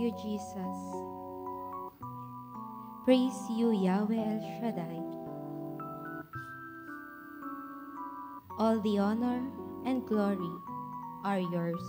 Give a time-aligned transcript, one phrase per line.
[0.00, 0.78] You, Jesus.
[3.04, 4.96] Praise you, Yahweh El Shaddai.
[8.56, 9.44] All the honor
[9.84, 10.56] and glory
[11.22, 11.84] are yours.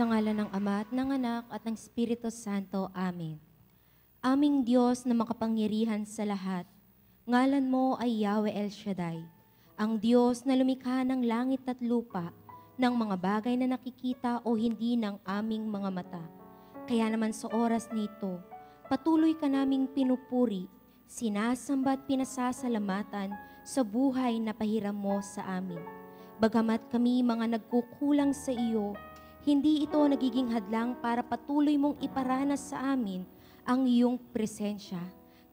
[0.00, 2.88] Sa ngalan ng Ama at ng Anak at ng Espiritu Santo.
[2.96, 3.36] Amen.
[4.24, 6.64] Aming Diyos na makapangyarihan sa lahat,
[7.28, 9.20] ngalan mo ay Yahweh El Shaddai,
[9.76, 12.32] ang Diyos na lumikha ng langit at lupa,
[12.80, 16.24] ng mga bagay na nakikita o hindi ng aming mga mata.
[16.88, 18.40] Kaya naman sa oras nito,
[18.88, 20.64] patuloy ka naming pinupuri,
[21.12, 23.36] sinasamba at pinasasalamatan
[23.68, 25.84] sa buhay na pahiram mo sa amin.
[26.40, 28.96] Bagamat kami mga nagkukulang sa iyo,
[29.40, 33.24] hindi ito nagiging hadlang para patuloy mong iparanas sa amin
[33.64, 35.00] ang iyong presensya.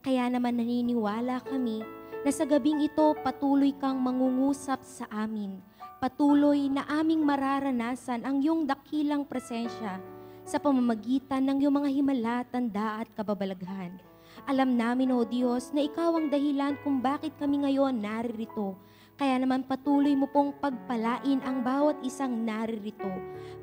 [0.03, 1.83] Kaya naman naniniwala kami
[2.23, 5.63] na sa gabing ito patuloy kang mangungusap sa amin.
[5.97, 9.97] Patuloy na aming mararanasan ang iyong dakilang presensya
[10.43, 13.97] sa pamamagitan ng iyong mga himala, tanda at kababalaghan.
[14.45, 18.77] Alam namin, O Diyos, na Ikaw ang dahilan kung bakit kami ngayon naririto
[19.17, 23.09] kaya naman patuloy mo pong pagpalain ang bawat isang naririto.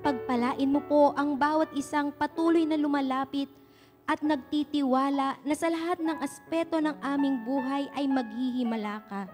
[0.02, 3.46] Pagpalain mo po ang bawat isang patuloy na lumalapit
[4.04, 9.30] at nagtitiwala na sa lahat ng aspeto ng aming buhay ay maghihimala ka.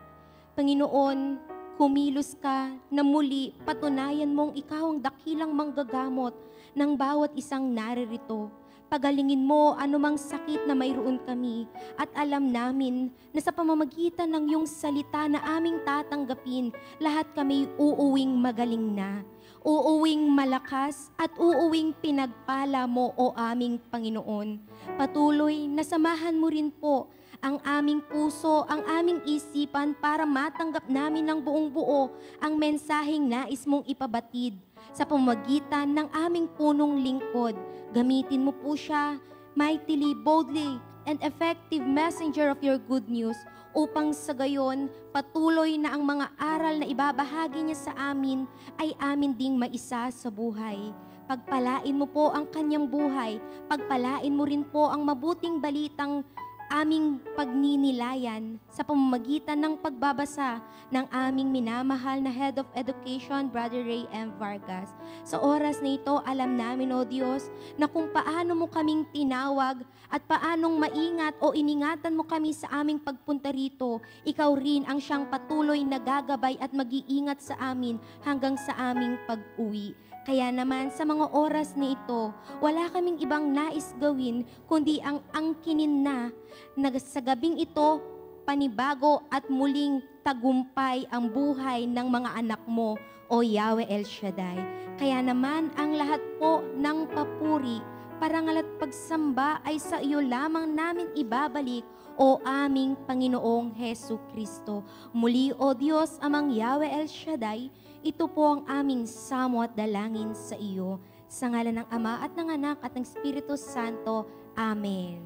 [0.60, 1.40] Panginoon,
[1.80, 6.36] kumilos ka na muli patunayan mong ikaw ang dakilang manggagamot
[6.76, 8.59] ng bawat isang naririto
[8.90, 11.70] pagalingin mo anumang sakit na mayroon kami.
[11.94, 18.34] At alam namin na sa pamamagitan ng iyong salita na aming tatanggapin, lahat kami uuwing
[18.34, 19.22] magaling na,
[19.62, 24.58] uuwing malakas at uuwing pinagpala mo o aming Panginoon.
[24.98, 27.06] Patuloy na samahan mo rin po
[27.40, 33.64] ang aming puso, ang aming isipan para matanggap namin ng buong buo ang mensaheng nais
[33.64, 37.54] mong ipabatid sa pamamagitan ng aming punong lingkod
[37.90, 39.18] Gamitin mo po siya
[39.58, 40.78] mightily, boldly,
[41.10, 43.34] and effective messenger of your good news
[43.74, 48.46] upang sa gayon patuloy na ang mga aral na ibabahagi niya sa amin
[48.78, 50.94] ay amin ding maisa sa buhay.
[51.26, 56.22] Pagpalain mo po ang kanyang buhay, pagpalain mo rin po ang mabuting balitang
[56.70, 60.62] aming pagninilayan sa pamamagitan ng pagbabasa
[60.94, 64.30] ng aming minamahal na Head of Education, Brother Ray M.
[64.38, 64.94] Vargas.
[65.26, 70.22] Sa oras na ito, alam namin, O Diyos, na kung paano mo kaming tinawag at
[70.30, 75.82] paanong maingat o iningatan mo kami sa aming pagpunta rito, ikaw rin ang siyang patuloy
[75.82, 79.94] na gagabay at mag-iingat sa amin hanggang sa aming pag-uwi.
[80.20, 82.28] Kaya naman sa mga oras na ito,
[82.60, 86.28] wala kaming ibang nais gawin kundi ang angkinin na
[86.76, 88.04] na sa gabing ito
[88.44, 93.00] panibago at muling tagumpay ang buhay ng mga anak mo
[93.32, 94.60] o Yahweh El Shaddai.
[95.00, 97.80] Kaya naman ang lahat po ng papuri,
[98.20, 101.86] parangal at pagsamba ay sa iyo lamang namin ibabalik
[102.20, 104.84] o aming Panginoong Heso Kristo.
[105.16, 110.56] Muli, O Diyos, amang Yahweh El Shaddai, ito po ang aming samo at dalangin sa
[110.56, 111.00] iyo.
[111.30, 114.26] Sa ngalan ng Ama at ng Anak at ng Espiritu Santo.
[114.56, 115.22] Amen.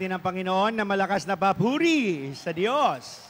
[0.00, 3.20] Natin ang Panginoon na malakas na papuri sa Diyos.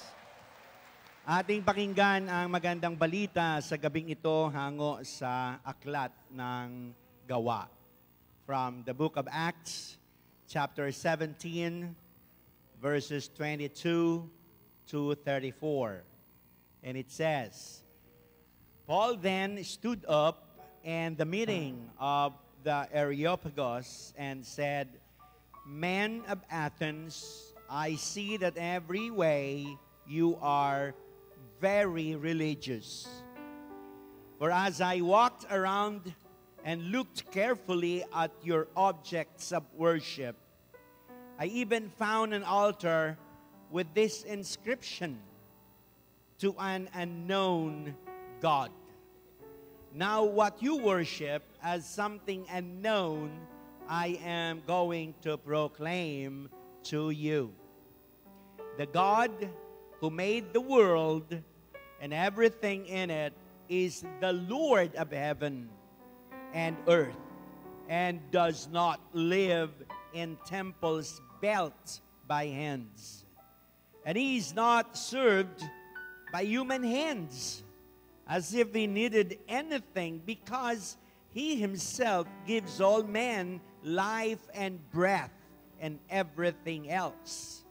[1.27, 6.95] Ating pakinggan ang magandang balita sa gabing ito hango sa aklat ng
[7.27, 7.67] gawa.
[8.47, 9.99] From the book of Acts,
[10.47, 11.91] chapter 17,
[12.79, 14.31] verses 22
[14.95, 16.07] to 34.
[16.87, 17.83] And it says,
[18.87, 20.47] Paul then stood up
[20.87, 24.87] in the meeting of the Areopagus and said,
[25.71, 30.95] Men of Athens, I see that every way you are
[31.61, 33.07] very religious.
[34.41, 36.12] For as I walked around
[36.65, 40.35] and looked carefully at your objects of worship,
[41.39, 43.17] I even found an altar
[43.71, 45.21] with this inscription
[46.41, 47.95] to an unknown
[48.41, 48.73] God.
[49.95, 53.31] Now, what you worship as something unknown,
[53.92, 56.49] I am going to proclaim
[56.85, 57.52] to you.
[58.78, 59.32] The God
[59.99, 61.37] who made the world
[62.00, 63.32] and everything in it
[63.68, 65.68] is the Lord of heaven
[66.54, 67.18] and earth
[67.88, 69.70] and does not live
[70.14, 73.25] in temples built by hands.
[74.06, 75.64] And he is not served
[76.32, 77.64] by human hands
[78.28, 80.97] as if he needed anything because
[81.32, 85.33] he himself gives all men life and breath
[85.81, 87.65] and everything else.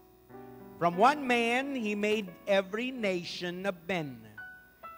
[0.78, 4.22] From one man, he made every nation of men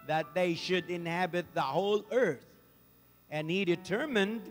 [0.08, 2.46] that they should inhabit the whole earth.
[3.30, 4.42] And he determined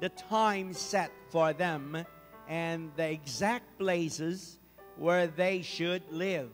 [0.00, 2.04] the time set for them
[2.48, 4.58] and the exact places
[4.96, 6.50] where they should live.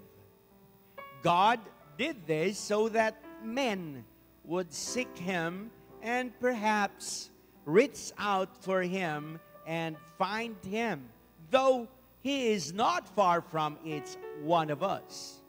[1.22, 1.60] God
[1.98, 4.04] did this so that men
[4.44, 5.70] would seek him
[6.02, 7.30] and perhaps
[7.64, 11.08] reach out for him and find him,
[11.50, 11.88] though
[12.22, 15.40] he is not far from each one of us.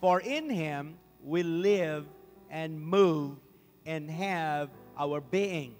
[0.00, 2.06] For in him we live
[2.50, 3.36] and move
[3.84, 5.74] and have our being.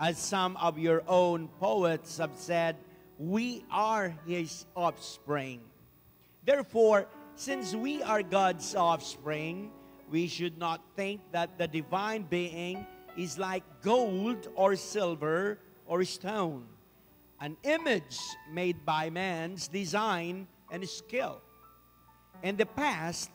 [0.00, 2.76] As some of your own poets have said,
[3.18, 5.60] we are his offspring.
[6.44, 9.70] Therefore, since we are God's offspring,
[10.10, 16.64] we should not think that the divine being is like gold or silver or stone,
[17.40, 18.18] an image
[18.50, 21.40] made by man's design and skill.
[22.42, 23.30] In the past,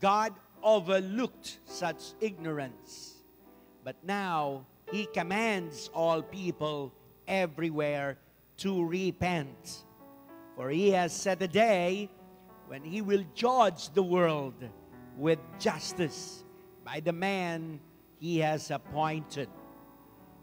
[0.00, 0.32] God
[0.62, 3.14] overlooked such ignorance,
[3.84, 6.92] but now He commands all people
[7.28, 8.18] everywhere
[8.58, 9.84] to repent.
[10.56, 12.10] For He has set a day
[12.66, 14.54] when He will judge the world
[15.16, 16.44] with justice
[16.84, 17.80] by the man
[18.18, 19.48] he has appointed.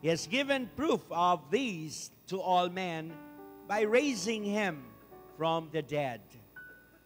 [0.01, 3.13] He has given proof of these to all men
[3.67, 4.83] by raising him
[5.37, 6.21] from the dead.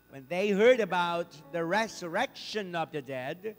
[0.09, 3.55] When they heard about the resurrection of the dead,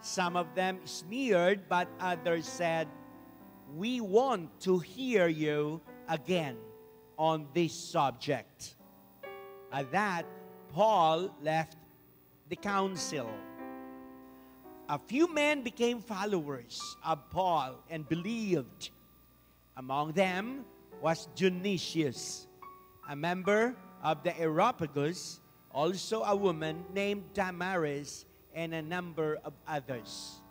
[0.00, 2.88] some of them sneered, but others said,
[3.76, 6.56] We want to hear you again
[7.18, 8.76] on this subject.
[9.72, 10.24] At that,
[10.72, 11.76] Paul left
[12.48, 13.28] the council
[14.90, 18.88] a few men became followers of Paul and believed.
[19.76, 20.64] Among them
[20.98, 22.46] was Dionysius,
[23.06, 30.42] a member of the Areopagus, also a woman named Damaris, and a number of others.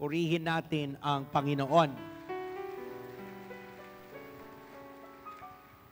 [0.00, 1.92] Purihin natin ang Panginoon.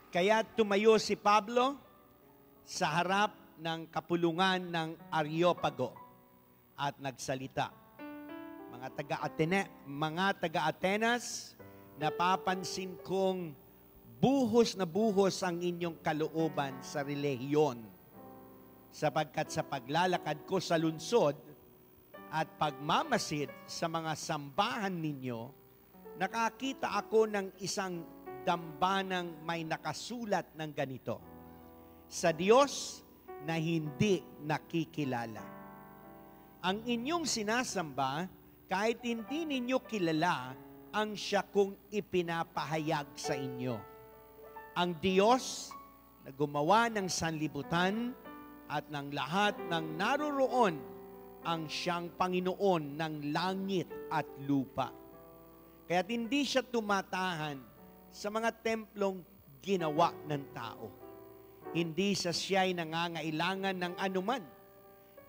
[0.08, 1.76] Kaya tumayo si Pablo
[2.62, 5.92] sa harap ng kapulungan ng Areopago
[6.78, 7.68] at nagsalita.
[8.70, 11.54] Mga taga-Atene, mga taga-Atenas,
[11.98, 13.63] napapansin kong
[14.20, 17.82] buhos na buhos ang inyong kalooban sa relihiyon.
[18.94, 21.34] Sapagkat sa paglalakad ko sa lunsod
[22.30, 25.50] at pagmamasid sa mga sambahan ninyo,
[26.18, 28.06] nakakita ako ng isang
[28.46, 31.18] dambanang may nakasulat ng ganito.
[32.06, 33.02] Sa Diyos
[33.42, 35.54] na hindi nakikilala
[36.64, 38.24] ang inyong sinasamba,
[38.72, 40.56] kahit hindi ninyo kilala,
[40.96, 43.76] ang siya kong ipinapahayag sa inyo.
[44.74, 45.70] Ang Diyos
[46.26, 48.10] na gumawa ng sanlibutan
[48.66, 50.74] at ng lahat ng naroroon
[51.46, 54.90] ang siyang Panginoon ng langit at lupa.
[55.86, 57.60] Kaya hindi siya tumatahan
[58.10, 59.22] sa mga templong
[59.62, 60.90] ginawa ng tao.
[61.70, 64.42] Hindi sa siya'y nangangailangan ng anuman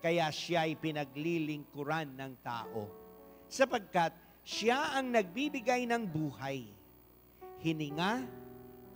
[0.02, 2.86] kaya siya ay pinaglilingkuran ng tao.
[3.46, 4.10] Sapagkat
[4.42, 6.66] siya ang nagbibigay ng buhay,
[7.62, 8.26] hininga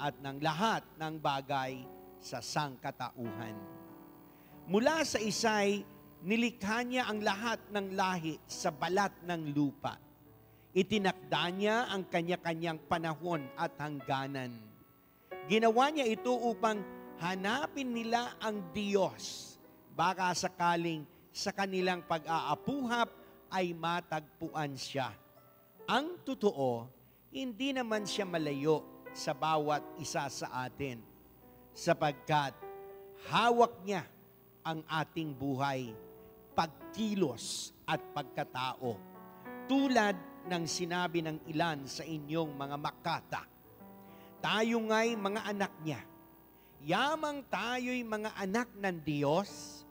[0.00, 1.84] at ng lahat ng bagay
[2.16, 3.52] sa sangkatauhan.
[4.64, 5.84] Mula sa isay,
[6.24, 10.00] nilikha niya ang lahat ng lahi sa balat ng lupa.
[10.72, 14.56] Itinakda niya ang kanya-kanyang panahon at hangganan.
[15.50, 16.80] Ginawa niya ito upang
[17.18, 19.50] hanapin nila ang Diyos
[19.90, 23.10] baka sakaling sa kanilang pag-aapuhap
[23.50, 25.10] ay matagpuan siya.
[25.90, 26.86] Ang totoo,
[27.34, 31.02] hindi naman siya malayo sa bawat isa sa atin
[31.74, 32.54] sapagkat
[33.30, 34.04] hawak niya
[34.60, 35.92] ang ating buhay,
[36.52, 38.96] pagkilos at pagkatao.
[39.70, 40.16] Tulad
[40.50, 43.42] ng sinabi ng ilan sa inyong mga makata.
[44.40, 46.00] Tayo nga'y mga anak niya.
[46.80, 49.84] Yamang tayo'y mga anak ng Diyos,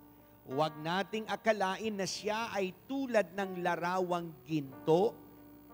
[0.50, 5.14] huwag nating akalain na siya ay tulad ng larawang ginto,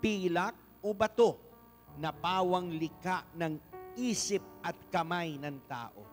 [0.03, 1.44] pilak o bato
[1.99, 3.55] na pawang lika ng
[3.95, 6.03] isip at kamay ng tao.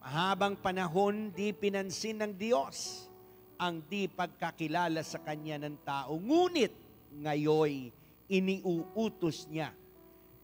[0.00, 3.10] Mahabang panahon di pinansin ng Diyos
[3.58, 6.14] ang di pagkakilala sa Kanya ng tao.
[6.16, 6.72] Ngunit
[7.16, 7.90] ngayoy
[8.30, 9.74] iniuutos niya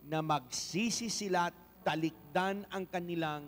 [0.07, 3.47] na magsisi sila at talikdan ang kanilang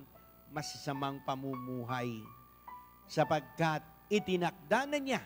[0.54, 2.22] masasamang pamumuhay.
[3.10, 5.22] Sapagkat itinakda na niya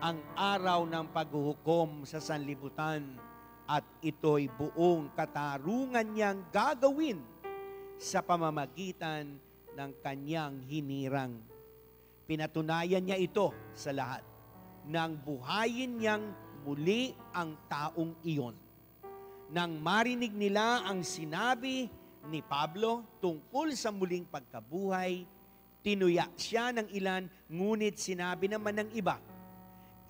[0.00, 3.29] ang araw ng paghuhukom sa sanlibutan
[3.70, 7.22] at ito'y buong katarungan niyang gagawin
[8.02, 9.38] sa pamamagitan
[9.78, 11.38] ng kanyang hinirang.
[12.26, 14.26] Pinatunayan niya ito sa lahat
[14.90, 16.34] nang buhayin niyang
[16.66, 18.58] muli ang taong iyon.
[19.54, 21.86] Nang marinig nila ang sinabi
[22.26, 25.22] ni Pablo tungkol sa muling pagkabuhay,
[25.86, 29.18] tinuya siya ng ilan, ngunit sinabi naman ng iba,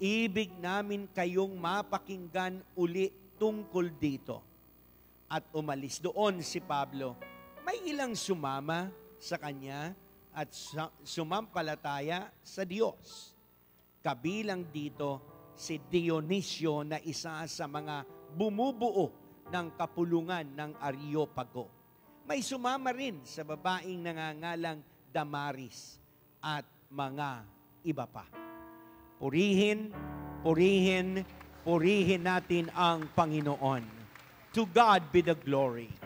[0.01, 4.45] Ibig namin kayong mapakinggan uli tungkol dito.
[5.33, 7.17] At umalis doon si Pablo.
[7.65, 9.97] May ilang sumama sa kanya
[10.37, 10.53] at
[11.01, 13.33] sumampalataya sa Diyos.
[14.05, 15.25] Kabilang dito
[15.57, 18.05] si Dionisio na isa sa mga
[18.37, 19.13] bumubuo
[19.49, 21.69] ng kapulungan ng Areopago.
[22.25, 25.99] May sumama rin sa babaeng nangangalang Damaris
[26.39, 27.43] at mga
[27.83, 28.25] iba pa.
[29.19, 29.91] Purihin,
[30.41, 31.27] purihin,
[31.63, 33.85] purihin natin ang Panginoon.
[34.57, 36.00] To God be the glory.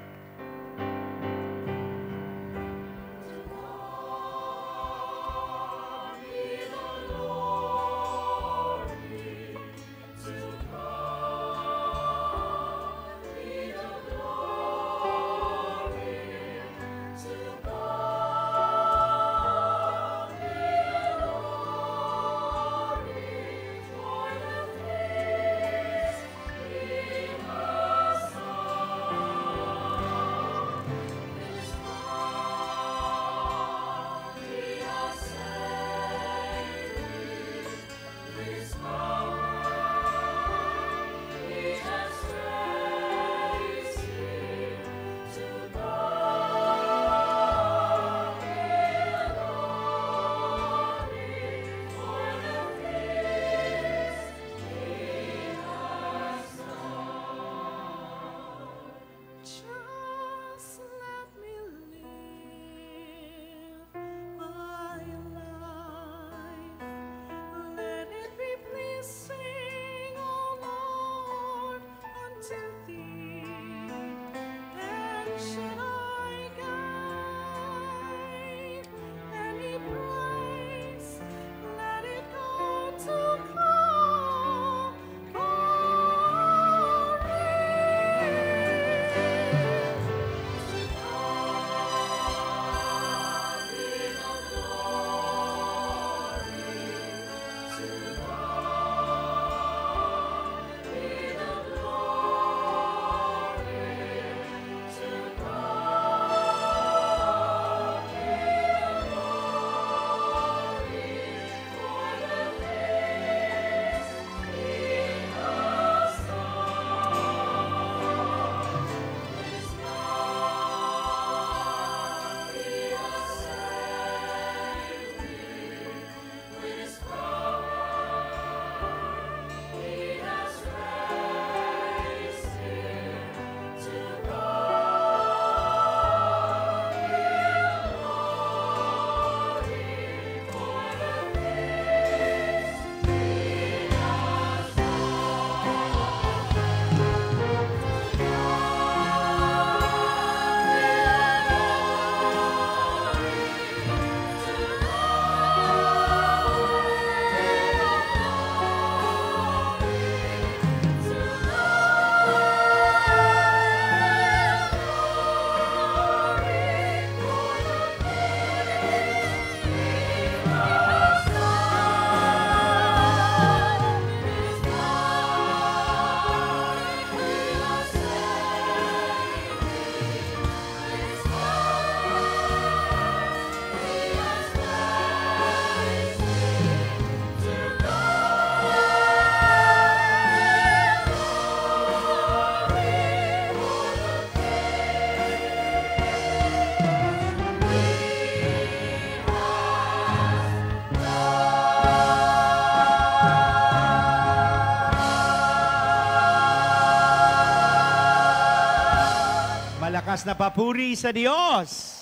[210.24, 212.00] Malakas na papuri sa Diyos.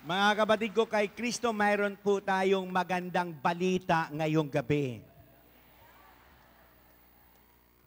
[0.00, 5.04] Mga kapatid ko kay Kristo, mayroon po tayong magandang balita ngayong gabi.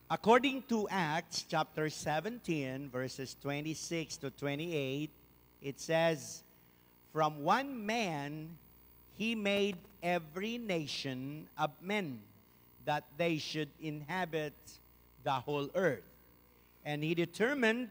[0.05, 5.09] According to Acts chapter 17 verses 26 to 28,
[5.65, 6.45] it says,
[7.09, 8.61] From one man
[9.17, 12.21] he made every nation of men
[12.85, 14.53] that they should inhabit
[15.25, 16.10] the whole earth.
[16.85, 17.89] And he determined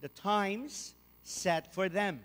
[0.00, 2.20] the times set for them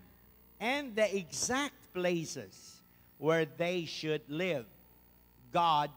[0.60, 2.78] and the exact places
[3.18, 4.66] where they should live.
[5.52, 5.90] God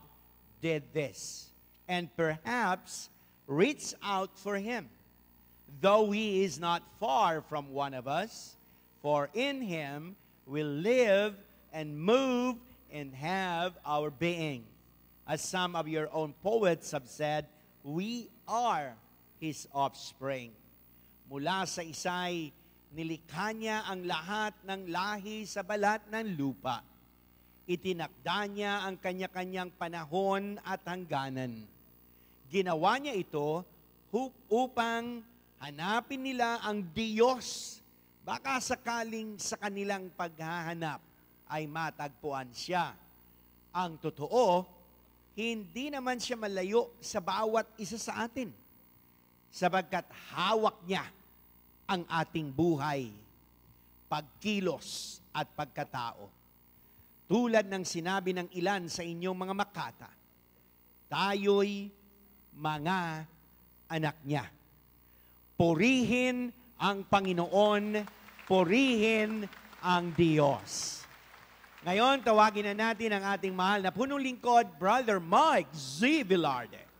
[0.61, 1.49] did this
[1.88, 3.09] and perhaps
[3.47, 4.88] reached out for him,
[5.81, 8.55] though he is not far from one of us,
[9.03, 11.35] for in him we live
[11.73, 12.57] and move
[12.93, 14.65] and have our being.
[15.27, 17.47] As some of your own poets have said,
[17.85, 18.95] we are
[19.42, 20.55] his offspring.
[21.26, 22.55] Mula sa isay,
[22.94, 26.78] nilikha niya ang lahat ng lahi sa balat ng lupa.
[27.66, 31.59] Itinakda niya ang kanya-kanyang panahon at hangganan.
[32.55, 33.66] Ginawa niya ito
[34.46, 35.26] upang
[35.59, 37.83] hanapin nila ang Diyos.
[38.22, 41.02] Baka sakaling sa kanilang paghahanap
[41.50, 42.94] ay matagpuan siya.
[43.74, 44.62] Ang totoo,
[45.35, 48.62] hindi naman siya malayo sa bawat isa sa atin
[49.53, 51.05] sabagkat hawak niya
[51.85, 53.12] ang ating buhay,
[54.09, 56.33] pagkilos at pagkatao.
[57.29, 60.11] Tulad ng sinabi ng ilan sa inyong mga makata,
[61.12, 61.93] tayo'y
[62.57, 63.29] mga
[63.93, 64.49] anak niya.
[65.57, 66.49] Purihin
[66.81, 68.05] ang Panginoon,
[68.49, 69.45] purihin
[69.85, 71.05] ang Diyos.
[71.83, 76.25] Ngayon, tawagin na natin ang ating mahal na punong lingkod, Brother Mike Z.
[76.25, 76.91] Villarde.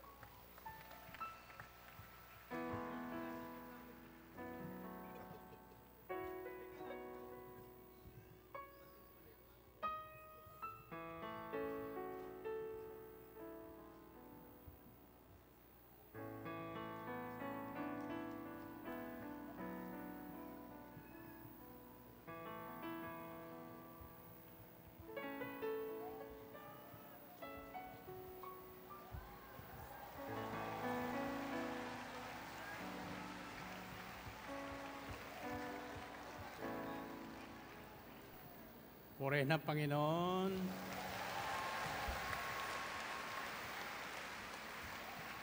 [39.23, 40.53] Purihin ng Panginoon.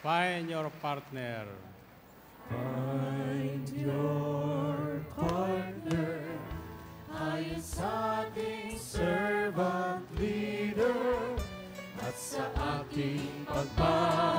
[0.04, 1.48] Find your partner.
[2.52, 6.20] Find your partner.
[7.08, 11.40] Ayon sa ating servant leader
[12.04, 12.52] at sa
[12.84, 14.39] ating pagpalakpak.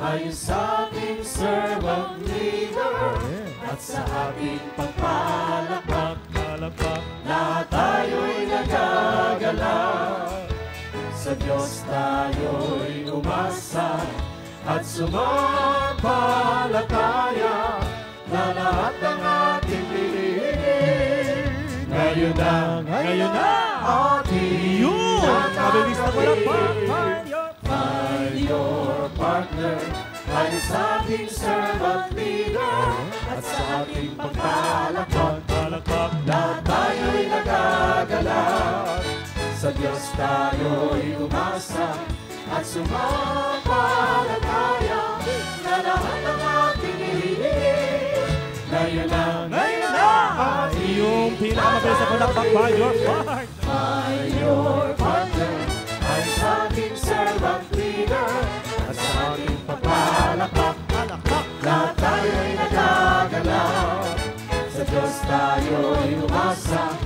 [0.00, 3.20] ayon sa ating servant leader
[3.68, 4.00] at sa
[4.32, 6.16] ating pagpalakpak.
[6.32, 7.04] Palapak.
[7.28, 10.05] Lahat tayo'y nagagala
[11.26, 13.98] sa Diyos tayo'y umasa
[14.62, 17.82] at sumampalataya
[18.30, 21.50] na lahat ng ating piliin
[21.90, 23.50] ngayon na, ngayon na
[24.22, 25.50] ating Yun!
[25.50, 26.86] Mabilis na palakpak.
[26.86, 27.58] tatanggapin.
[27.66, 29.82] Find your partner
[30.30, 32.86] ayon sa ating servant leader
[33.34, 35.42] at sa ating pagpalakpak.
[35.50, 36.22] Palakpak.
[36.22, 39.15] Lahat tayo'y nagagalak
[39.66, 41.98] sa Diyos tayo'y umasa
[42.54, 44.38] at sumapalataya
[45.66, 47.82] na lahat ng ating hinihingi.
[48.70, 50.06] Ngayon na, ngayon na,
[50.38, 53.26] ang iyong pinamabay sa palakpak by your part.
[53.66, 55.58] By your partner,
[56.14, 58.30] ay sa ating servant leader,
[58.86, 60.78] at sa ating pagpalakpak,
[61.66, 64.14] na tayo'y nagagalaw.
[64.70, 67.05] Sa Diyos tayo'y umasa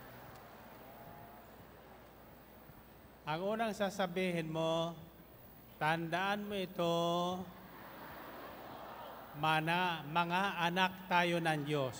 [3.31, 4.91] Ang unang sasabihin mo,
[5.79, 7.39] tandaan mo ito,
[9.39, 11.95] mana, mga anak tayo ng Diyos.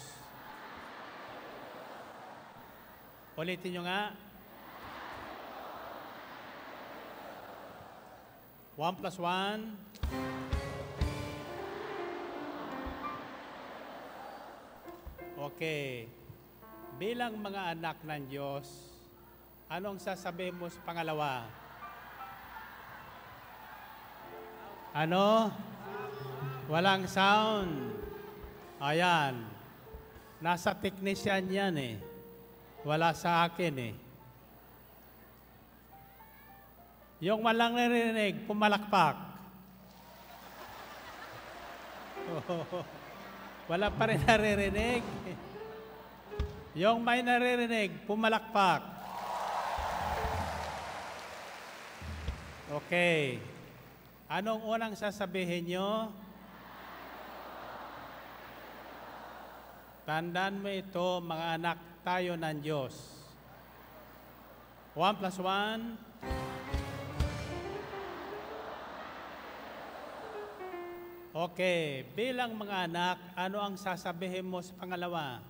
[3.39, 4.12] Ulitin nyo nga.
[8.76, 9.72] One plus one.
[15.39, 16.12] Okay.
[17.00, 18.90] Bilang mga anak ng Diyos,
[19.71, 21.47] anong sasabihin mo sa pangalawa?
[24.91, 25.47] Ano?
[26.67, 27.71] Walang sound.
[28.84, 29.39] Ayan.
[30.43, 31.95] Nasa technician yan eh.
[32.84, 33.93] Wala sa akin eh.
[37.21, 39.15] Yung walang narinig, pumalakpak.
[43.71, 45.05] Wala pa rin naririnig.
[46.73, 48.90] Yung may naririnig, pumalakpak.
[52.71, 53.36] Okay.
[54.31, 56.07] Anong unang sasabihin nyo?
[60.07, 62.95] Tandaan mo ito, mga anak tayo ng Diyos.
[64.95, 65.99] One plus one.
[71.31, 75.43] Okay, bilang mga anak, ano ang sasabihin mo sa pangalawa?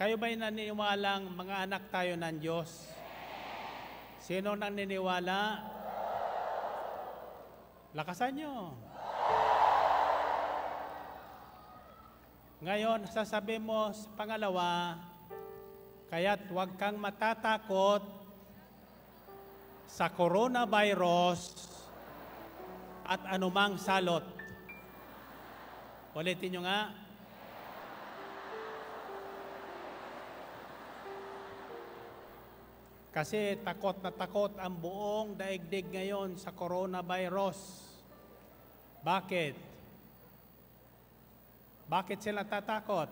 [0.00, 2.97] Kayo ba'y naniniwalang mga anak tayo ng Diyos?
[4.28, 5.56] Sino naniniwala?
[7.96, 8.76] Lakasan nyo.
[12.60, 15.00] Ngayon, sasabihin mo sa pangalawa,
[16.12, 18.04] kaya't huwag kang matatakot
[19.88, 21.64] sa coronavirus
[23.08, 24.28] at anumang salot.
[26.12, 27.07] Ulitin nyo nga.
[33.08, 37.56] Kasi takot na takot ang buong daigdig ngayon sa coronavirus.
[39.00, 39.54] Bakit?
[41.88, 43.08] Bakit sila tatakot?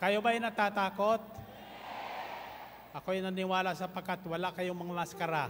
[0.00, 1.20] Kayo ba'y natatakot?
[2.96, 5.46] Ako'y naniwala sapagkat wala kayong mga maskara.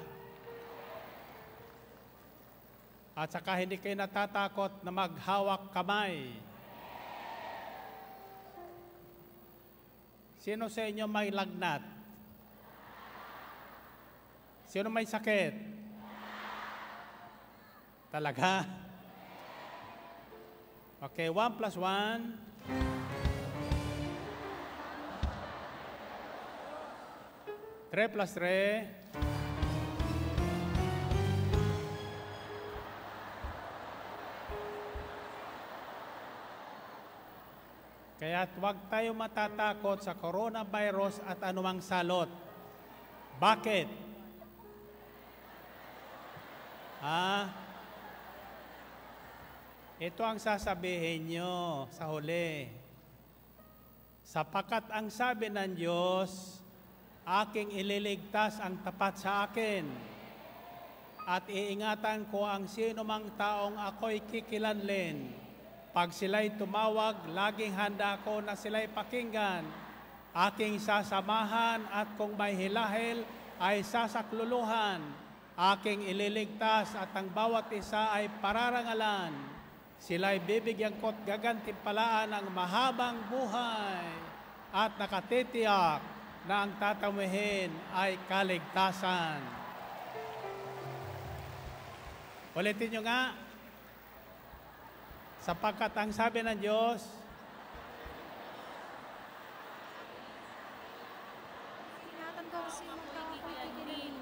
[3.12, 6.34] At saka hindi kayo natatakot na maghawak kamay.
[10.42, 11.91] Sino sa inyo may lagnat?
[14.72, 15.52] Sino may sakit?
[18.08, 18.64] Talaga?
[21.12, 22.40] Okay, one plus one.
[27.92, 28.88] Three plus three.
[38.16, 42.32] Kaya huwag tayo matatakot sa coronavirus at anumang salot.
[43.36, 44.11] Bakit?
[47.02, 47.50] Ah,
[49.98, 52.70] ito ang sasabihin nyo sa huli.
[54.22, 56.62] Sapakat ang sabi ng Diyos,
[57.26, 59.82] aking ililigtas ang tapat sa akin
[61.26, 65.26] at iingatan ko ang sino mang taong ako'y kikilanlin.
[65.90, 69.66] Pag sila'y tumawag, laging handa ko na sila'y pakinggan.
[70.30, 73.26] Aking sasamahan at kung may hilahil
[73.58, 75.21] ay sasakluluhan.
[75.52, 79.32] Aking ililigtas at ang bawat isa ay pararangalan.
[80.02, 84.02] Sila'y bibigyan ko't gagantimpalaan ng mahabang buhay
[84.72, 86.02] at nakatitiyak
[86.48, 89.38] na ang tatamuhin ay kaligtasan.
[92.52, 93.32] Ulitin nyo nga,
[95.40, 97.00] sapagkat ang sabi ng Diyos,
[102.12, 104.14] Ingatan ko ang sino ka pakikinig.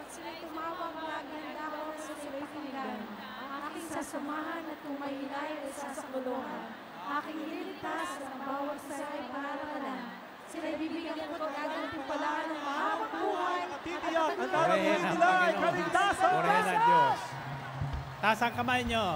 [0.00, 2.98] At sila'y tumawag lagi handa ko sa sila'y pinggan.
[4.04, 6.62] Aking sasamahan at kung may hilay ay sasakulungan.
[7.08, 10.00] Aking ililigtas at ang bawat sa ay pararangalan.
[10.44, 15.52] Sila'y bibigyan ko at gagantimpalaan ng mahabang buhay at Titiyak ang Purihin tatamuhin nila ay
[15.56, 16.32] kaligtasan.
[16.84, 17.20] Diyos.
[18.20, 19.08] Taas ang kamay nyo.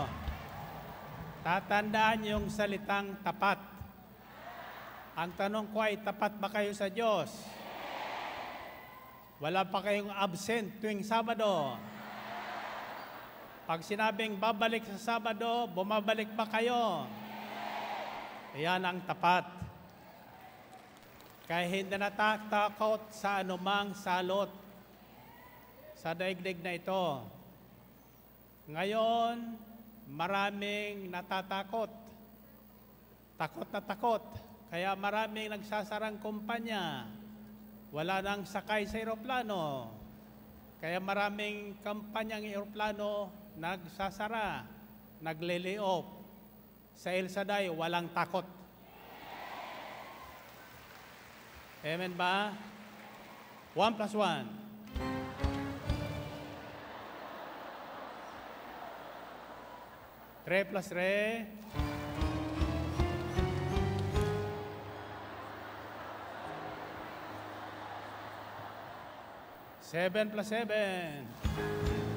[1.45, 3.61] Tatandaan yung salitang tapat.
[5.21, 7.29] Ang tanong ko ay, tapat ba kayo sa Diyos?
[9.37, 11.77] Wala pa kayong absent tuwing Sabado.
[13.69, 17.05] Pag sinabing babalik sa Sabado, bumabalik pa kayo.
[18.57, 19.45] Iyan ang tapat.
[21.45, 24.49] Kaya hindi natatakot sa anumang salot
[26.01, 27.29] sa daigdig na ito.
[28.73, 29.37] Ngayon,
[30.17, 31.93] maraming natatakot.
[33.37, 34.25] Takot na takot.
[34.73, 37.05] Kaya maraming nagsasarang kumpanya.
[37.93, 39.93] Wala nang sakay sa eroplano.
[40.81, 44.63] Kaya maraming kampanyang eroplano nagsasara,
[45.21, 46.07] nagle off.
[46.95, 48.47] Sa El Shaddai, walang takot.
[51.85, 52.55] Amen ba?
[53.75, 54.49] One plus one.
[60.43, 61.47] Tre plus tre.
[69.81, 72.08] Seven plus seven.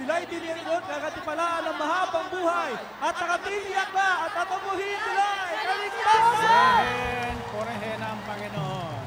[0.00, 2.72] Sila'y diniringot, kagatipalaan ng mahabang buhay.
[3.04, 6.80] At nakatiliyak na at tatamuhin nila ay kaligtasan!
[6.88, 9.04] Purihin, purihin ang Panginoon.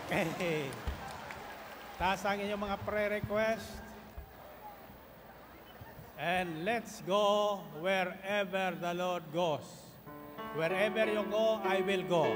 [0.00, 0.72] Okay.
[2.00, 3.68] Taas ang inyong mga prayer request.
[6.16, 9.68] And let's go wherever the Lord goes.
[10.56, 12.32] Wherever you go, I will go.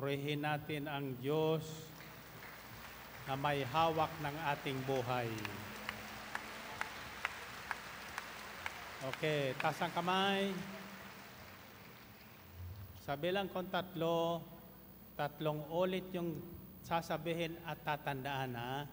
[0.00, 1.60] Purihin natin ang Diyos
[3.28, 5.28] na may hawak ng ating buhay.
[9.12, 10.56] Okay, taas ang kamay.
[13.04, 14.40] Sa bilang kong tatlo,
[15.20, 16.32] tatlong ulit yung
[16.80, 18.88] sasabihin at tatandaan ha.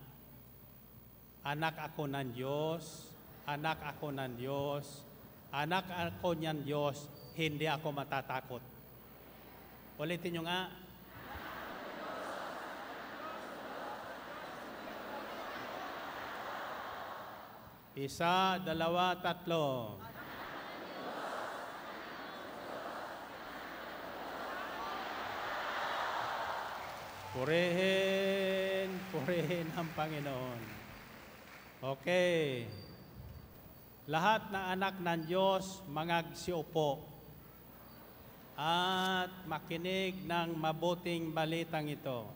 [1.48, 3.16] Anak ako ng Diyos,
[3.48, 5.08] anak ako ng Diyos,
[5.56, 7.08] anak ako ng Diyos,
[7.40, 8.60] hindi ako matatakot.
[10.04, 10.87] Ulitin nyo nga.
[17.98, 19.98] Isa, dalawa, tatlo.
[27.34, 30.62] Purihin, purihin ang Panginoon.
[31.98, 32.70] Okay.
[34.06, 37.02] Lahat na anak ng Diyos, mangagsiupo
[38.62, 42.30] at makinig ng mabuting balitang ito.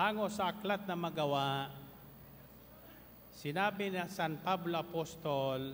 [0.00, 1.68] Hango sa aklat na magawa,
[3.40, 5.72] sinabi na San Pablo Apostol,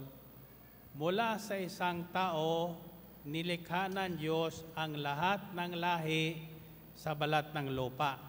[0.95, 2.79] mula sa isang tao,
[3.27, 6.47] nilikha ng Diyos ang lahat ng lahi
[6.95, 8.23] sa balat ng lupa.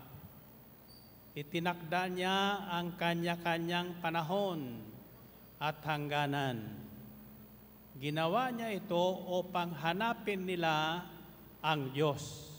[1.38, 4.74] Itinakda niya ang kanya-kanyang panahon
[5.62, 6.58] at hangganan.
[8.02, 9.06] Ginawa niya ito
[9.38, 11.06] upang hanapin nila
[11.62, 12.50] ang Diyos.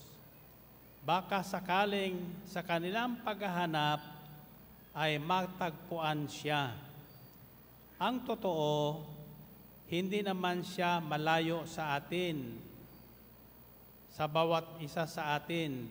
[1.02, 4.17] Baka sakaling sa kanilang paghahanap
[4.98, 6.74] ay matagpuan siya.
[8.02, 9.06] Ang totoo,
[9.86, 12.58] hindi naman siya malayo sa atin,
[14.10, 15.86] sa bawat isa sa atin,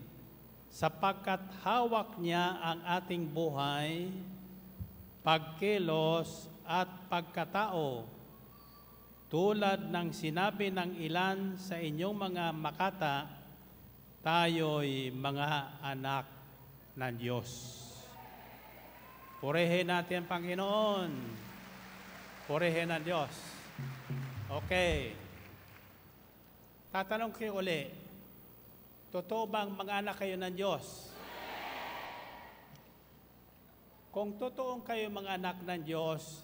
[0.68, 4.12] sapagkat hawak niya ang ating buhay,
[5.24, 8.04] pagkilos at pagkatao,
[9.32, 13.24] tulad ng sinabi ng ilan sa inyong mga makata,
[14.20, 16.28] tayo'y mga anak
[16.92, 17.87] ng Diyos.
[19.38, 21.10] Purihin natin ang Panginoon.
[22.50, 23.30] Purihin ang Diyos.
[24.50, 25.14] Okay.
[26.90, 27.86] Tatanong kayo uli,
[29.14, 31.14] totoo bang mga anak kayo ng Diyos?
[34.10, 36.42] Kung totoong kayo mga anak ng Diyos,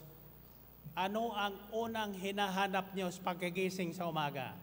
[0.95, 4.55] ano ang unang hinahanap niyo sa pagkagising sa umaga?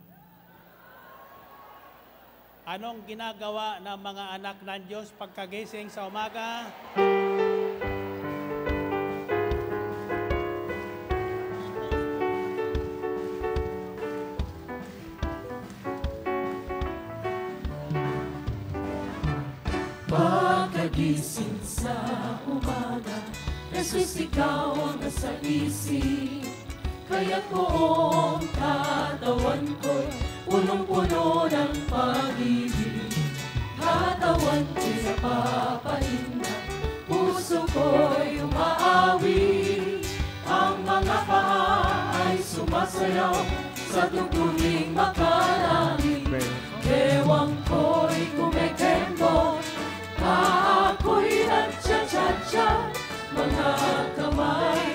[2.63, 6.71] Anong ginagawa ng mga anak ng Diyos pagkagising sa umaga?
[6.71, 7.10] Pagkagising sa umaga,
[20.91, 21.87] Jesus
[24.27, 26.43] ikaw ang nasa isip.
[27.07, 30.07] Kaya't buong katawan ko'y
[30.47, 33.11] punong-puno ng pag-ibig.
[33.79, 36.55] Katawan ko'y napapahinga,
[37.07, 39.43] puso ko'y umaawi.
[40.47, 43.35] Ang mga paa ay sumasayaw
[43.91, 46.23] sa tugtuging makarami.
[46.83, 48.00] Bewang ko'y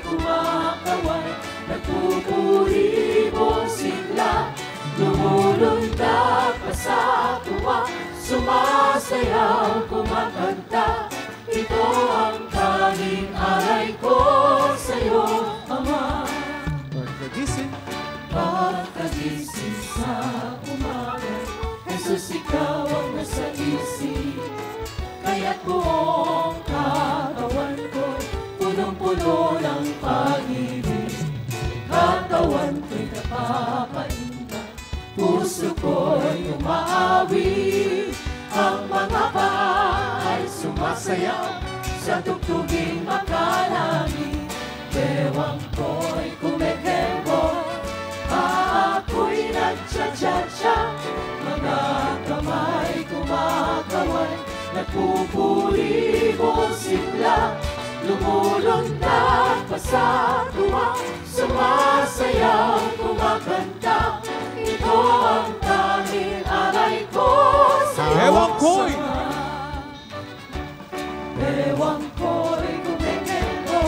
[0.07, 1.29] Kumakaway
[1.67, 4.55] Nagpupuribo sila.
[4.97, 7.01] Lumulundag pa sa
[7.43, 7.85] tuwa
[8.17, 11.11] Sumasayaw kumakanta.
[11.47, 14.19] Ito ang tanging alay ko
[14.75, 15.23] sa'yo,
[15.71, 16.27] Ama.
[16.91, 17.71] Pagkagising,
[18.35, 20.11] Pagkagising sa
[20.67, 21.37] umaga
[22.07, 24.39] Jesus, ikaw ang nasa isip.
[25.27, 26.55] Kaya't buong
[32.57, 34.61] Katawan ko'y napapainda
[35.13, 37.53] Puso ko'y umaawi
[38.49, 41.61] Ang mga paa ay sumasayaw
[42.01, 44.49] Sa tugtuging makalami
[44.89, 47.61] Bewang ko'y kumekebo.
[48.33, 50.97] Ako'y nagcha-cha-cha
[51.45, 51.81] Mga
[52.25, 54.33] kamay kumakaway.
[54.73, 57.53] Nagpupuribo sila
[58.01, 60.09] Lumulundag pa sa
[60.57, 64.25] tuwa Sumasayaw, kumakanta
[64.57, 67.29] Ito ang tanging alay ko
[67.93, 68.93] sa'yo Bewang ko'y!
[71.37, 73.85] Bewang ko'y kumekendo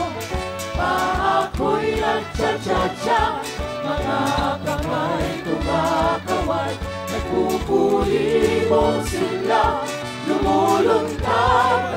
[0.76, 3.40] Ako'y nagcha-cha-cha
[3.80, 4.20] Mga
[4.68, 6.72] kamay kumakaway
[7.08, 9.88] Nagpupulibo sila.
[10.28, 11.16] Lumulundag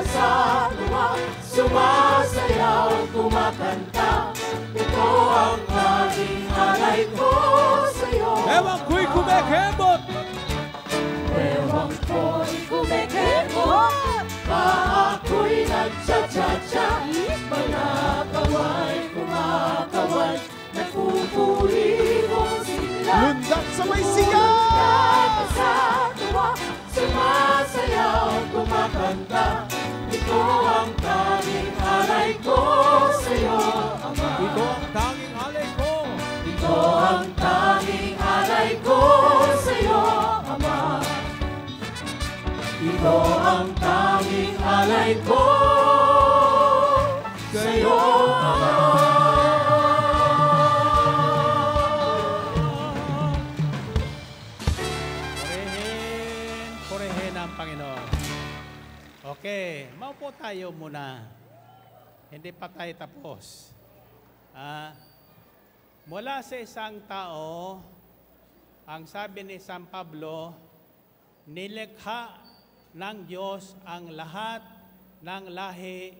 [0.16, 0.30] sa
[0.72, 1.12] tuwa
[1.44, 4.32] Sumasayaw, kumakanta
[4.72, 7.28] ito ang naging alay ko
[7.92, 8.32] sa'yo.
[8.48, 10.00] Ewan ko'y kumekebot.
[11.36, 14.24] Ewan ko'y kumekebot.
[14.48, 14.64] Pa
[15.20, 16.88] ako'y nagsa-cha-cha.
[17.52, 20.36] Manakaway, kumakaway.
[20.72, 23.12] Nagpupuri ko sila.
[23.12, 24.46] Lundak sa may siya.
[24.72, 25.72] Lundak sa
[26.16, 26.48] tuwa.
[26.96, 29.68] Sumasayaw, kumakanta.
[30.12, 32.60] Ito ang tanging alay ko
[33.20, 33.60] sa'yo,
[34.12, 34.51] Ama
[36.86, 39.00] ang tanging alay ko
[39.62, 40.02] sa'yo,
[40.46, 41.02] Ama
[42.82, 45.44] Ito ang tanging alay ko
[47.54, 47.98] sa'yo,
[48.42, 48.74] Ama
[55.38, 58.06] Purihin, purihin ang Panginoon.
[59.22, 61.30] Okay, maupo tayo muna.
[62.32, 63.70] Hindi pa tayo tapos.
[64.52, 64.92] Ah,
[66.06, 67.78] mula sa isang tao,
[68.82, 70.50] ang sabi ni San Pablo,
[71.46, 72.42] nilikha
[72.98, 74.62] ng Diyos ang lahat
[75.22, 76.10] ng lahi,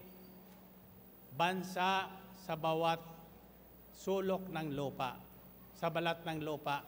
[1.34, 2.06] bansa
[2.46, 3.02] sa bawat
[3.98, 5.18] sulok ng lupa,
[5.74, 6.86] sa balat ng lupa.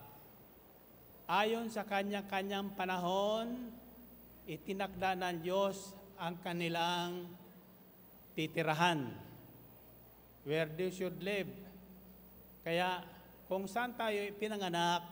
[1.27, 3.75] Ayon sa kanya-kanyang panahon,
[4.47, 7.27] itinakda ng Diyos ang kanilang
[8.39, 9.09] titirahan.
[10.45, 11.64] Where they should live.
[12.65, 13.05] Kaya
[13.45, 15.05] kung saan tayo pinanganak,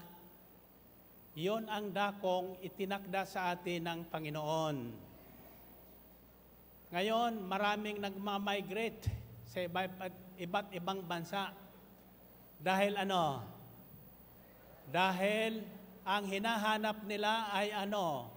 [1.37, 4.77] yon ang dakong itinakda sa atin ng Panginoon.
[6.97, 9.05] Ngayon, maraming nagmamigrate
[9.53, 11.53] sa iba- iba't ibang bansa.
[12.57, 13.45] Dahil ano?
[14.89, 15.61] Dahil
[16.09, 18.33] ang hinahanap nila ay ano?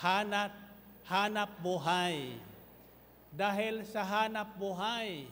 [0.00, 0.52] Hanap,
[1.12, 2.40] hanap buhay.
[3.36, 5.28] Dahil sa hanap buhay,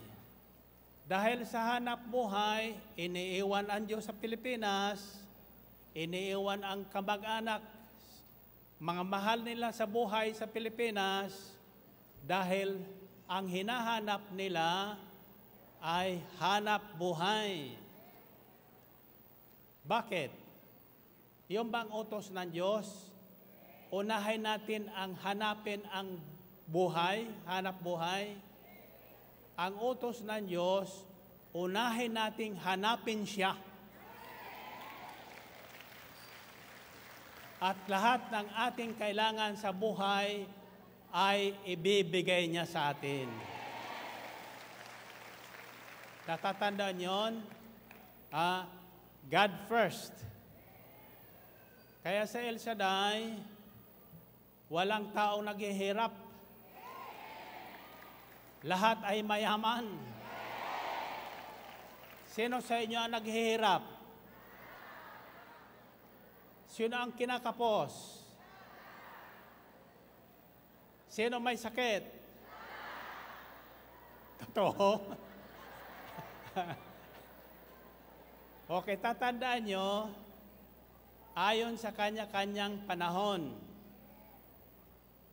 [1.04, 5.20] dahil sa hanap buhay, iniiwan ang Diyos sa Pilipinas,
[5.92, 7.60] iniiwan ang kamag-anak,
[8.80, 11.52] mga mahal nila sa buhay sa Pilipinas,
[12.24, 12.80] dahil
[13.28, 14.96] ang hinahanap nila
[15.84, 17.76] ay hanap buhay.
[19.84, 20.32] Bakit?
[21.52, 23.12] Yung bang utos ng Diyos,
[23.92, 26.16] unahin natin ang hanapin ang
[26.64, 28.32] buhay, hanap buhay.
[29.54, 31.06] Ang utos ng Diyos,
[31.54, 33.54] unahin nating hanapin siya.
[37.62, 40.42] At lahat ng ating kailangan sa buhay
[41.14, 43.30] ay ibibigay niya sa atin.
[46.26, 47.32] Natatandaan yon?
[48.34, 48.66] Ah,
[49.30, 50.12] God first.
[52.02, 53.38] Kaya sa El Shaddai,
[54.66, 56.23] walang taong naghihirap.
[58.64, 59.84] Lahat ay mayaman.
[62.32, 63.84] Sino sa inyo ang naghihirap?
[66.72, 67.92] Sino ang kinakapos?
[71.12, 72.02] Sino may sakit?
[74.48, 74.98] Totoo?
[78.80, 80.10] okay, tatandaan nyo,
[81.38, 83.54] ayon sa kanya-kanyang panahon.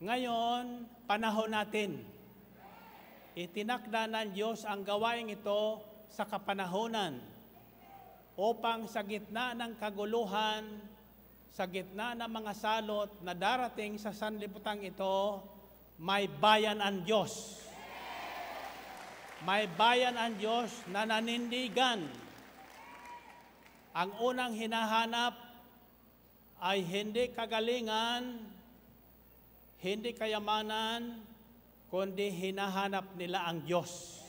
[0.04, 2.21] Ngayon, panahon natin.
[3.32, 5.80] Itinakda ng Diyos ang gawain ito
[6.12, 7.16] sa kapanahonan
[8.36, 10.68] upang sa gitna ng kaguluhan,
[11.56, 15.40] sa gitna ng mga salot na darating sa sanlibutan ito,
[15.96, 17.64] may bayan ang Diyos.
[19.48, 22.04] May bayan ang Diyos na nanindigan.
[23.96, 25.40] Ang unang hinahanap
[26.60, 28.44] ay hindi kagalingan,
[29.80, 31.31] hindi kayamanan,
[31.92, 34.24] kundi hinahanap nila ang Diyos.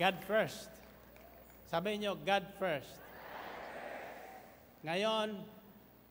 [0.00, 0.72] God first.
[1.68, 2.96] Sabi niyo, God first.
[4.80, 5.36] Ngayon,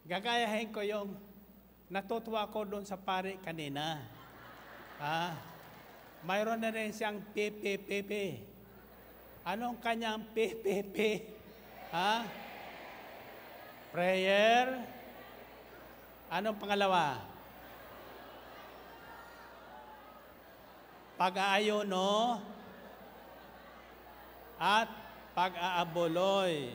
[0.06, 1.10] gagayahin ko yung
[1.90, 3.98] natutuwa ko doon sa pari kanina.
[5.02, 5.34] Ha?
[6.22, 8.46] Mayroon na rin siyang PPPP.
[9.42, 11.26] Anong kanyang PPP?
[11.90, 12.30] Ha?
[13.90, 14.86] Prayer.
[16.30, 17.29] Anong pangalawa?
[21.20, 22.39] Pag-aayono
[24.55, 24.88] at
[25.36, 26.72] pag-aabuloy.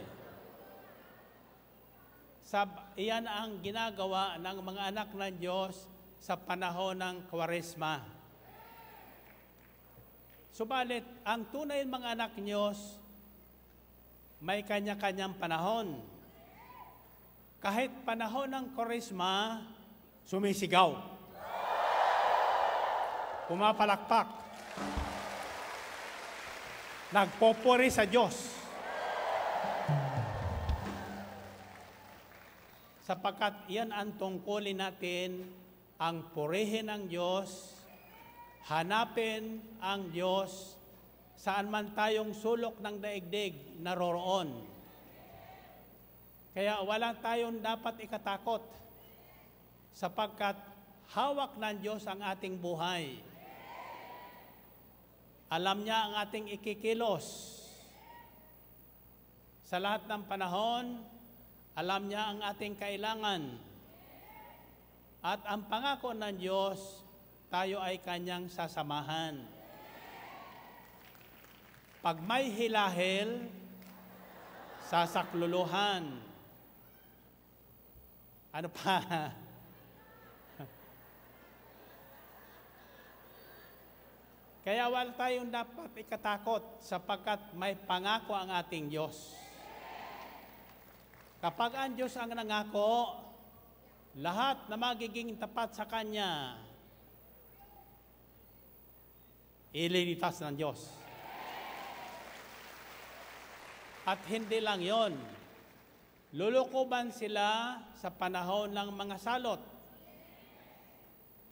[2.45, 5.89] Sab iyan ang ginagawa ng mga anak ng Diyos
[6.21, 8.05] sa panahon ng Kwaresma.
[10.53, 13.01] Subalit, ang tunay mga anak ng Diyos,
[14.45, 16.05] may kanya-kanyang panahon.
[17.65, 19.65] Kahit panahon ng Kwaresma,
[20.29, 21.14] sumisigaw.
[23.47, 24.29] Pumapalakpak.
[27.15, 28.65] Nagpopuri sa Diyos.
[33.05, 35.45] sapagkat iyan ang tungkulin natin,
[36.01, 37.77] ang purihin ng Diyos,
[38.65, 40.73] hanapin ang Diyos
[41.37, 43.53] saan man tayong sulok ng daigdig
[43.85, 44.49] naroroon.
[46.57, 48.65] Kaya wala tayong dapat ikatakot
[49.93, 50.57] sapagkat
[51.13, 53.21] hawak ng Diyos ang ating buhay.
[55.55, 57.55] Alam niya ang ating ikikilos.
[59.71, 60.99] Sa lahat ng panahon,
[61.79, 63.55] alam niya ang ating kailangan.
[65.23, 66.99] At ang pangako ng Diyos,
[67.55, 69.39] tayo ay kanyang sasamahan.
[72.03, 73.47] Pag may hilahil,
[74.91, 76.19] sasakluluhan.
[78.51, 78.99] Ano pa?
[84.65, 89.37] Kaya wala tayong dapat ikatakot sapagkat may pangako ang ating Diyos.
[91.45, 93.21] Kapag ang Diyos ang nangako,
[94.17, 96.57] lahat na magiging tapat sa Kanya,
[99.77, 100.81] ililitas ng Diyos.
[104.09, 105.13] At hindi lang yon.
[106.33, 109.61] Lulukuban sila sa panahon ng mga salot.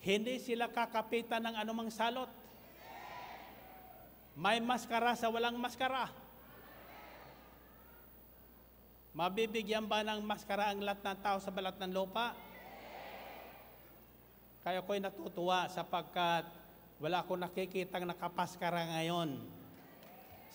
[0.00, 2.41] Hindi sila kakapitan ng anumang salot.
[4.32, 6.08] May maskara sa walang maskara.
[9.12, 12.32] Mabibigyan ba ng maskara ang lahat ng tao sa balat ng lupa?
[14.64, 16.48] Kaya ko'y natutuwa sapagkat
[16.96, 19.36] wala akong nakikitang nakapaskara ngayon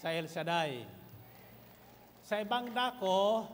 [0.01, 0.81] sa El Shaddai.
[2.25, 3.45] Sa ibang dako,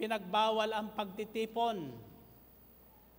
[0.00, 1.92] pinagbawal ang pagtitipon.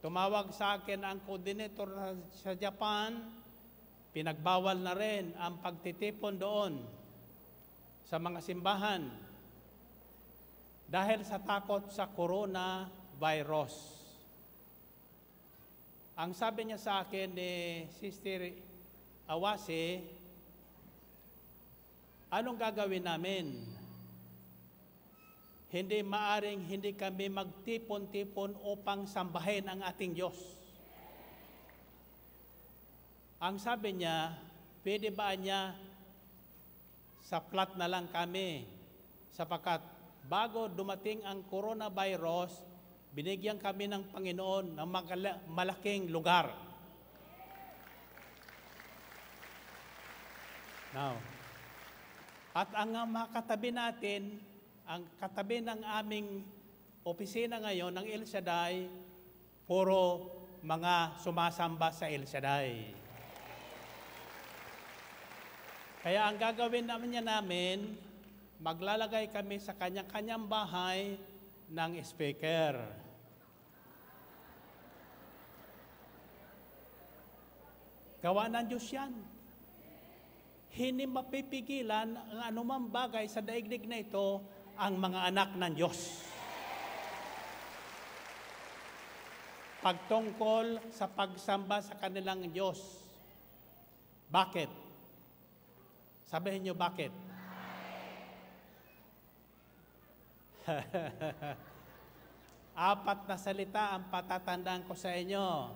[0.02, 3.14] Tumawag sa akin ang coordinator sa Japan,
[4.16, 6.80] pinagbawal na rin ang pagtitipon doon
[8.08, 9.04] sa mga simbahan
[10.88, 13.76] dahil sa takot sa coronavirus.
[16.16, 18.56] Ang sabi niya sa akin ni Sister
[19.28, 20.00] Awase,
[22.32, 23.52] anong gagawin namin?
[25.68, 30.40] Hindi maaring hindi kami magtipon-tipon upang sambahin ang ating Diyos.
[33.44, 34.32] Ang sabi niya,
[34.80, 35.76] pwede ba niya
[37.28, 38.64] sa flat na lang kami
[39.36, 39.84] sapagkat
[40.32, 42.64] bago dumating ang coronavirus,
[43.12, 44.88] binigyan kami ng Panginoon ng
[45.52, 46.48] malaking lugar.
[50.96, 51.20] Now,
[52.56, 54.40] at ang mga natin,
[54.88, 56.40] ang katabi ng aming
[57.04, 58.88] opisina ngayon ng El Shaddai,
[59.68, 60.32] puro
[60.64, 63.05] mga sumasamba sa El Shaddai.
[66.06, 67.98] Kaya ang gagawin naman niya namin,
[68.62, 71.18] maglalagay kami sa kanya-kanyang bahay
[71.74, 72.78] ng speaker.
[78.22, 79.18] Gawa ng Diyos yan.
[80.78, 84.46] Hindi mapipigilan ang anumang bagay sa daigdig na ito
[84.78, 86.22] ang mga anak ng Diyos.
[89.82, 93.02] Pagtungkol sa pagsamba sa kanilang Diyos.
[94.30, 94.85] Bakit?
[96.36, 97.16] Sabihin niyo bakit?
[102.76, 105.72] Apat na salita ang patatandaan ko sa inyo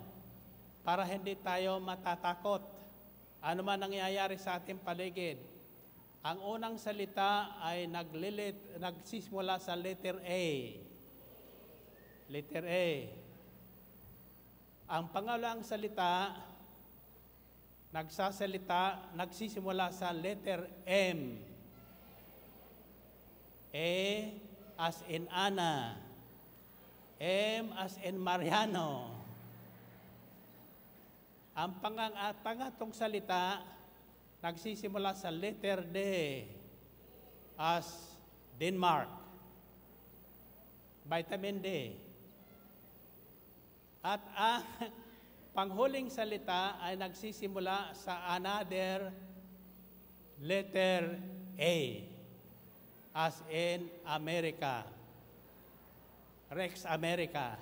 [0.84, 2.60] para hindi tayo matatakot.
[3.40, 5.40] Ano man nangyayari sa ating paligid.
[6.28, 10.76] Ang unang salita ay naglilit, nagsisimula sa letter A.
[12.28, 12.88] Letter A.
[14.92, 16.36] Ang pangalawang salita,
[17.90, 21.38] nagsasalita, nagsisimula sa letter M.
[23.74, 23.94] A
[24.78, 25.98] as in Ana.
[27.20, 29.20] M as in Mariano.
[31.60, 33.60] Ang pangang, uh, pangatong salita,
[34.40, 36.00] nagsisimula sa letter D
[37.60, 38.16] as
[38.56, 39.12] Denmark.
[41.04, 41.68] Vitamin D.
[44.00, 44.64] At ang
[45.60, 49.12] panghuling salita ay nagsisimula sa another
[50.40, 51.20] letter
[51.60, 52.00] A
[53.12, 54.88] as in America.
[56.48, 57.60] Rex America.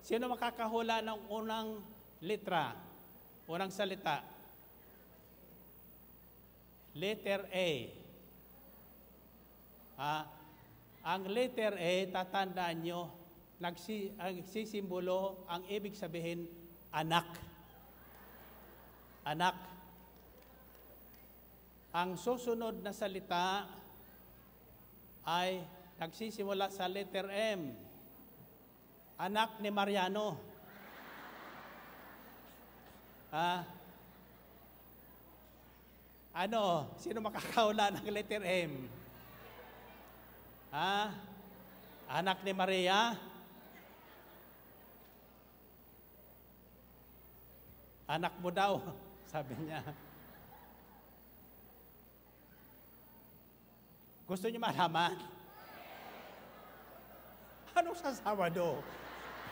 [0.00, 1.84] Sino makakahula ng unang
[2.24, 2.72] litra,
[3.44, 4.24] unang salita?
[6.96, 7.92] Letter A.
[10.00, 10.24] Ah,
[11.04, 13.12] ang letter A, tatandaan nyo,
[13.60, 16.44] nagsi, nagsisimbolo, ang ibig sabihin,
[16.92, 17.26] anak.
[19.26, 19.56] Anak.
[21.96, 23.64] Ang susunod na salita
[25.24, 25.64] ay
[25.96, 27.72] nagsisimula sa letter M.
[29.16, 30.36] Anak ni Mariano.
[33.32, 33.64] Ah,
[36.36, 36.92] Ano?
[37.00, 38.84] Sino makakaula ng letter M?
[40.68, 41.08] Ha?
[42.12, 43.16] Anak ni Maria?
[48.06, 48.78] Anak mo daw,
[49.34, 49.82] sabi niya.
[54.26, 55.14] Gusto niyo malaman?
[57.74, 58.82] Anong sa Sabado?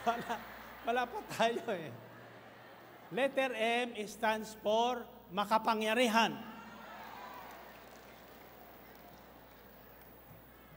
[0.07, 0.35] Wala,
[0.87, 1.91] wala pa tayo eh.
[3.15, 6.35] Letter M stands for makapangyarihan.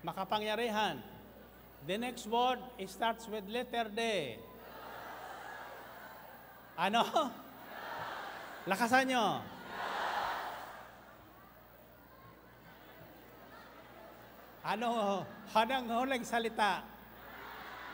[0.05, 1.01] Makapangyarihan.
[1.89, 4.01] The next word starts with letter D.
[6.77, 7.01] Ano?
[8.67, 9.39] Lakasan nyo.
[14.67, 15.23] Ano?
[15.55, 16.83] Hanang huling salita?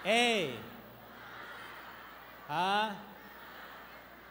[0.02, 0.26] A.
[2.50, 2.78] Ha?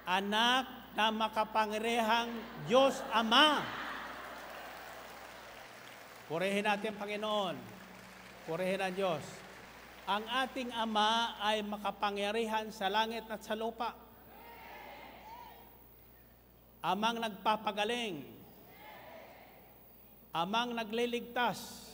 [0.02, 0.66] Anak
[0.98, 2.34] na makapangyarihang
[2.66, 3.62] Diyos Ama.
[6.26, 7.54] Purihin natin, Panginoon.
[8.50, 9.22] Purihin ang Diyos.
[10.10, 14.01] Ang ating Ama ay makapangyarihan sa langit at sa lupa.
[16.82, 18.26] Amang nagpapagaling.
[20.34, 21.86] Amang nagliligtas.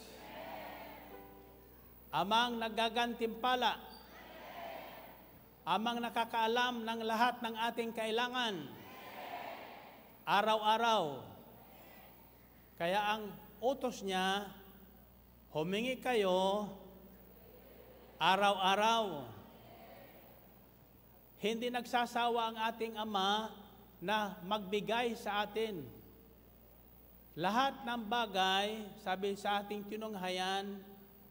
[2.08, 3.76] Amang nagagantimpala.
[5.68, 8.64] Amang nakakaalam ng lahat ng ating kailangan.
[10.24, 11.20] Araw-araw.
[12.80, 13.28] Kaya ang
[13.60, 14.48] utos niya,
[15.52, 16.72] humingi kayo
[18.16, 19.28] araw-araw.
[21.44, 23.52] Hindi nagsasawa ang ating Ama
[23.98, 25.82] na magbigay sa atin.
[27.38, 30.78] Lahat ng bagay, sabi sa ating tinunghayan,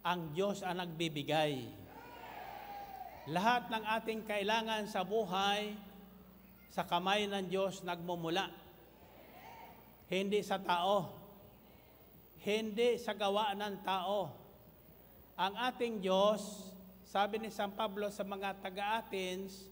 [0.03, 1.68] ang Diyos ang nagbibigay.
[3.28, 5.76] Lahat ng ating kailangan sa buhay,
[6.72, 8.47] sa kamay ng Diyos nagmumula.
[10.07, 11.11] Hindi sa tao.
[12.39, 14.32] Hindi sa gawa ng tao.
[15.36, 16.39] Ang ating Diyos,
[17.03, 19.68] sabi ni San Pablo sa mga taga-Athens,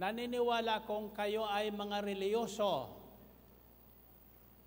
[0.00, 3.02] naniniwala kung kayo ay mga reliyoso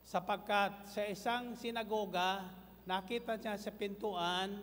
[0.05, 2.45] sapagkat sa isang sinagoga,
[2.86, 4.53] nakita niya sa pintuan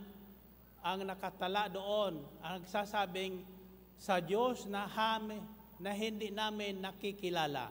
[0.83, 3.43] ang nakatala doon, ang nagsasabing
[3.99, 5.39] sa Diyos na, hami,
[5.79, 7.71] na hindi namin nakikilala.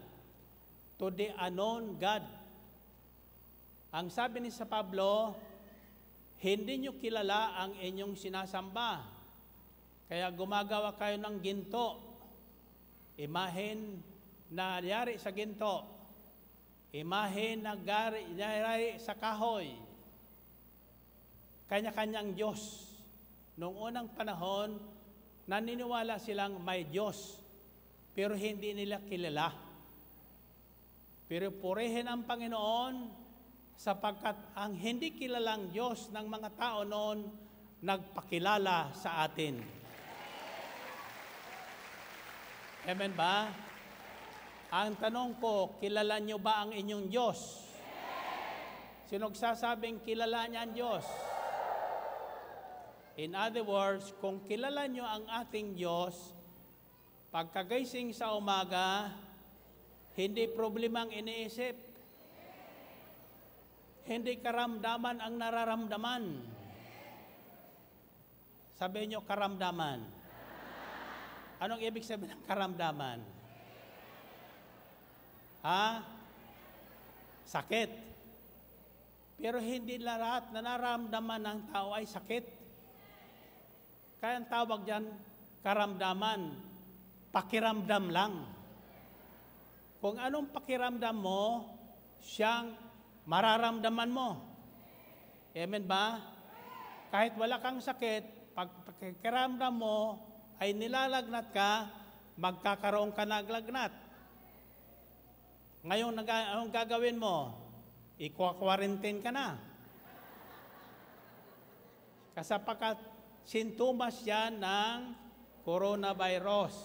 [0.99, 2.23] To the unknown God.
[3.91, 5.35] Ang sabi ni sa Pablo,
[6.39, 9.03] hindi nyo kilala ang inyong sinasamba.
[10.07, 12.10] Kaya gumagawa kayo ng ginto.
[13.19, 13.99] Imahin
[14.51, 15.87] na yari sa ginto.
[16.91, 19.71] Imahin na gari, yari sa kahoy.
[21.71, 22.91] Kanya-kanyang Diyos.
[23.55, 24.75] Noong unang panahon,
[25.47, 27.39] naniniwala silang may Diyos,
[28.11, 29.55] pero hindi nila kilala.
[31.31, 33.07] Pero purihin ang Panginoon
[33.79, 37.23] sapagkat ang hindi kilalang Diyos ng mga tao noon
[37.81, 39.80] nagpakilala sa atin.
[42.81, 43.53] Amen ba?
[44.73, 47.69] Ang tanong ko, kilala niyo ba ang inyong Diyos?
[49.05, 51.05] Sino sasabing kilala niya ang Diyos?
[53.21, 56.33] In other words, kung kilala nyo ang ating Diyos,
[57.29, 59.13] pagkagising sa umaga,
[60.17, 61.75] hindi problemang iniisip.
[64.09, 66.23] Hindi karamdaman ang nararamdaman.
[68.81, 70.20] Sabi nyo, karamdaman.
[71.61, 73.21] Anong ibig sabihin ng karamdaman?
[75.61, 76.01] Ha?
[77.45, 77.89] Sakit.
[79.37, 82.45] Pero hindi lahat na naramdaman ng tao ay sakit.
[84.17, 85.05] Kaya ang tawag dyan,
[85.61, 86.49] karamdaman,
[87.29, 88.33] pakiramdam lang.
[90.01, 91.69] Kung anong pakiramdam mo,
[92.25, 92.73] siyang
[93.29, 94.41] mararamdaman mo.
[95.53, 96.25] Amen ba?
[97.13, 100.30] Kahit wala kang sakit, pag pakiramdam mo
[100.61, 101.89] ay nilalagnat ka,
[102.37, 103.89] magkakaroon ka naglagnat.
[105.81, 107.57] Ngayon, anong gagawin mo?
[108.21, 109.57] Ikwa-quarantine ka na.
[112.37, 113.01] Kasapakat
[113.41, 115.17] sintomas yan ng
[115.65, 116.77] coronavirus.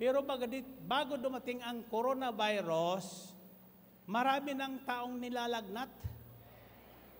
[0.00, 0.24] Pero
[0.88, 3.36] bago dumating ang coronavirus,
[4.08, 5.92] marami ng taong nilalagnat.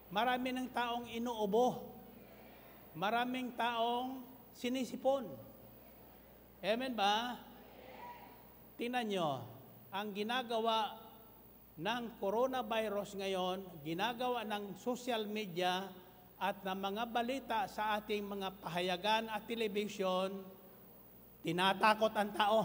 [0.09, 1.93] Marami ng taong inuubo.
[2.97, 4.26] Maraming taong
[4.57, 5.29] sinisipon.
[6.65, 7.37] Amen ba?
[8.81, 9.45] Tinan nyo,
[9.93, 10.97] ang ginagawa
[11.77, 15.85] ng coronavirus ngayon, ginagawa ng social media,
[16.37, 20.37] at ng mga balita sa ating mga pahayagan at telebisyon,
[21.41, 22.61] tinatakot ang tao.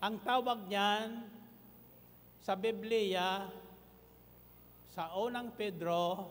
[0.00, 1.40] Ang tawag niyan,
[2.40, 3.46] Sa Biblia,
[4.96, 6.26] sa unang Pedro,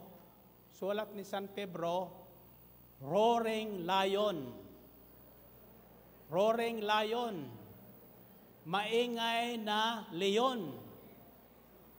[0.74, 2.19] sulat ni San Pedro,
[3.04, 4.38] roaring lion.
[6.30, 7.36] Roaring lion.
[8.70, 10.70] Maingay na leon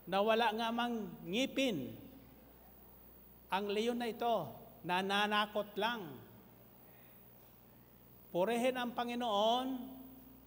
[0.06, 1.90] na wala nga mang ngipin.
[3.50, 4.46] Ang leon na ito,
[4.86, 6.06] nananakot lang.
[8.30, 9.74] Purihin ang Panginoon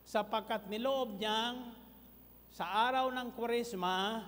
[0.07, 1.75] sapagkat niloob niyang
[2.53, 4.23] sa araw ng Kurisma,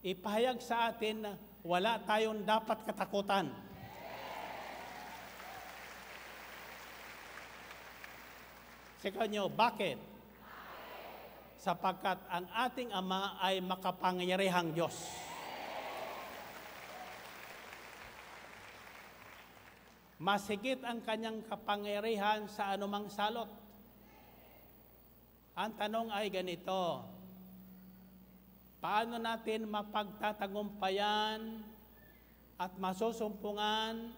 [0.00, 3.52] ipahayag sa atin na wala tayong dapat katakutan.
[9.02, 9.98] Sika nyo, bakit?
[11.58, 14.94] Sapagkat ang ating Ama ay makapangyarihang Diyos.
[20.22, 23.50] Masigit ang kanyang kapangyarihan sa anumang salot.
[25.58, 27.02] Ang tanong ay ganito,
[28.78, 31.58] paano natin mapagtatagumpayan
[32.54, 34.14] at masusumpungan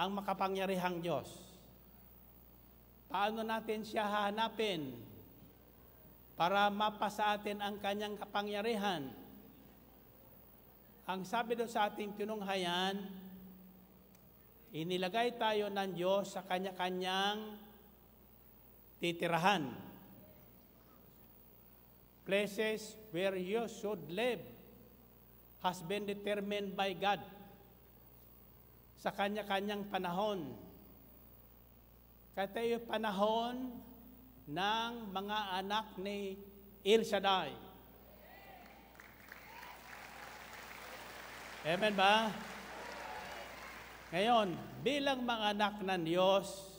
[0.00, 1.43] ang makapangyarihang Diyos?
[3.14, 4.90] Paano natin siya hahanapin
[6.34, 9.06] para mapasa atin ang kanyang kapangyarihan?
[11.06, 12.98] Ang sabi doon sa ating tinunghayan,
[14.74, 17.54] inilagay tayo ng Diyos sa kanya-kanyang
[18.98, 19.70] titirahan.
[22.26, 24.42] Places where you should live
[25.62, 27.22] has been determined by God
[28.98, 30.63] sa kanya-kanyang panahon.
[32.34, 33.70] Kaya tayo panahon
[34.50, 36.34] ng mga anak ni
[36.82, 37.54] El Shaddai.
[41.62, 42.34] Amen ba?
[44.10, 44.50] Ngayon,
[44.82, 46.74] bilang mga anak ng Diyos,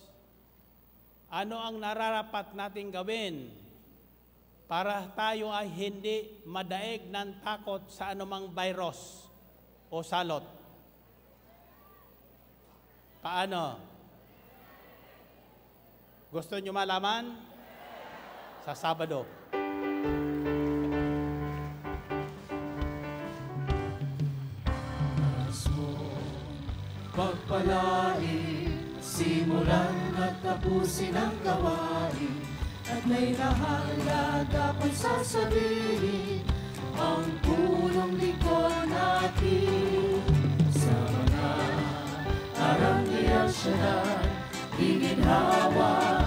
[1.31, 3.47] ano ang nararapat nating gawin
[4.67, 9.23] para tayo ay hindi madaig ng takot sa anumang virus
[9.87, 10.43] o salot?
[13.23, 13.94] Paano?
[16.35, 17.31] Gusto nyo malaman?
[18.67, 19.23] Sa Sabado.
[27.15, 28.67] Pagpalain,
[28.99, 32.43] simulan at tapusin ang gawain
[32.83, 36.43] At may nahalaga pang sasabihin
[36.99, 40.19] Ang punong lingkod natin
[40.75, 41.55] Sa mga
[42.51, 43.95] karangyang siya
[44.75, 46.24] Iginhawa ang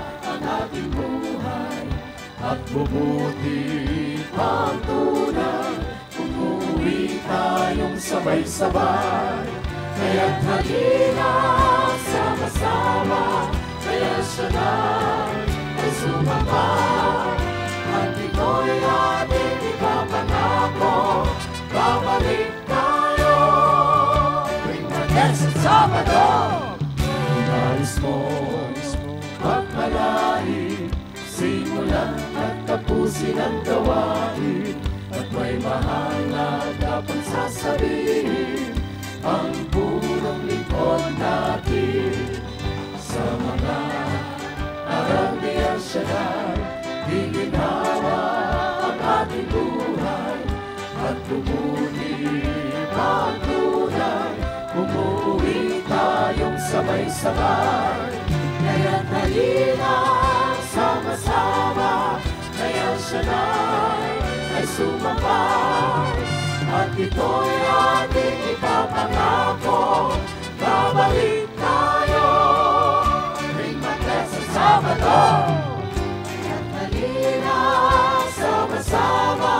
[0.58, 1.86] ating buhay
[2.38, 3.62] At bubuti
[4.34, 5.74] ang tunay
[6.18, 9.46] Umuwi tayong sabay-sabay
[9.98, 11.32] Kaya't halina
[12.10, 13.50] sama-sama
[13.82, 14.72] Kaya siya na
[15.78, 17.38] ay sumabay
[17.94, 20.96] At ito'y ating ipapangako
[21.68, 23.36] Babalik tayo.
[24.62, 24.86] Tuwing
[25.58, 26.26] Sabado
[27.48, 28.47] Nais mo
[33.08, 34.76] tapusin ang gawain
[35.08, 38.76] At may mahalaga pang sasabihin
[39.24, 42.36] ang purong lingkod natin.
[43.00, 43.80] Sa mga
[44.84, 46.60] arangdiang siya'y
[47.08, 48.20] higinawa
[48.92, 50.40] ang ating buhay.
[51.00, 52.14] At bumuti
[52.92, 54.32] pagtunay
[54.76, 58.12] umuwi tayong sabay-sabay.
[58.60, 59.96] Kaya halina
[60.68, 62.07] sama-sama
[63.16, 63.42] na
[64.52, 66.20] ay sumabay.
[66.68, 70.12] At ito'y ating ipapangako
[70.60, 72.28] Babalik tayo.
[73.40, 75.24] Tuwing Martes at Sabado.
[76.28, 77.58] Kaya't halina
[78.36, 79.56] sama-sama.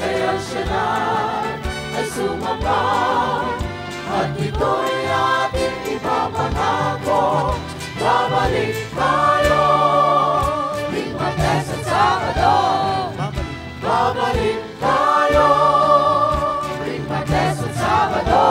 [0.00, 0.86] Kaya siya na
[1.92, 3.52] ay sumabay.
[4.08, 7.52] At ito'y ating ipapangako
[8.00, 9.28] Babalik tayo.
[9.28, 9.37] at
[11.98, 12.54] Sabado
[13.82, 15.50] Babalik tayo
[16.78, 18.46] Tuwing Martes at Sabado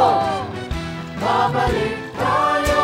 [1.15, 2.83] Babalik tayo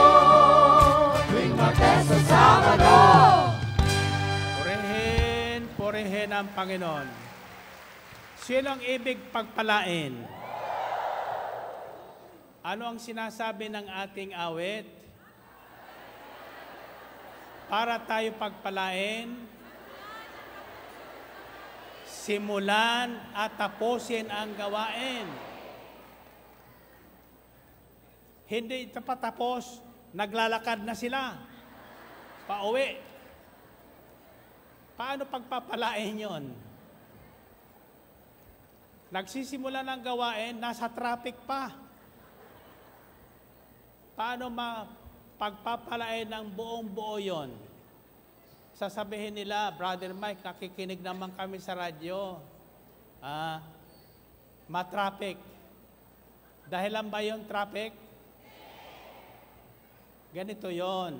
[1.28, 3.00] Tuwing Martes at Sabado
[4.56, 7.08] Purihin, purihin ang Panginoon.
[8.40, 10.16] Sino ang ibig pagpalain?
[12.64, 14.88] Ano ang sinasabi ng ating awit?
[17.68, 19.52] Para tayo pagpalain,
[22.24, 25.28] simulan at tapusin ang gawain.
[28.48, 29.84] Hindi ito patapos,
[30.16, 31.36] naglalakad na sila.
[32.48, 32.96] Pauwi.
[34.96, 36.46] Paano pagpapalain yon?
[39.14, 41.70] nagsisimula ng gawain, nasa traffic pa.
[44.18, 44.90] Paano ma
[45.38, 47.54] pagpapalain ng buong buo yon?
[48.84, 52.36] Sasabihin nila, Brother Mike, nakikinig naman kami sa radyo.
[53.24, 53.64] Ah,
[54.68, 55.40] ma-traffic.
[56.68, 57.96] Dahilan ba yung traffic?
[60.36, 61.16] Ganito yon.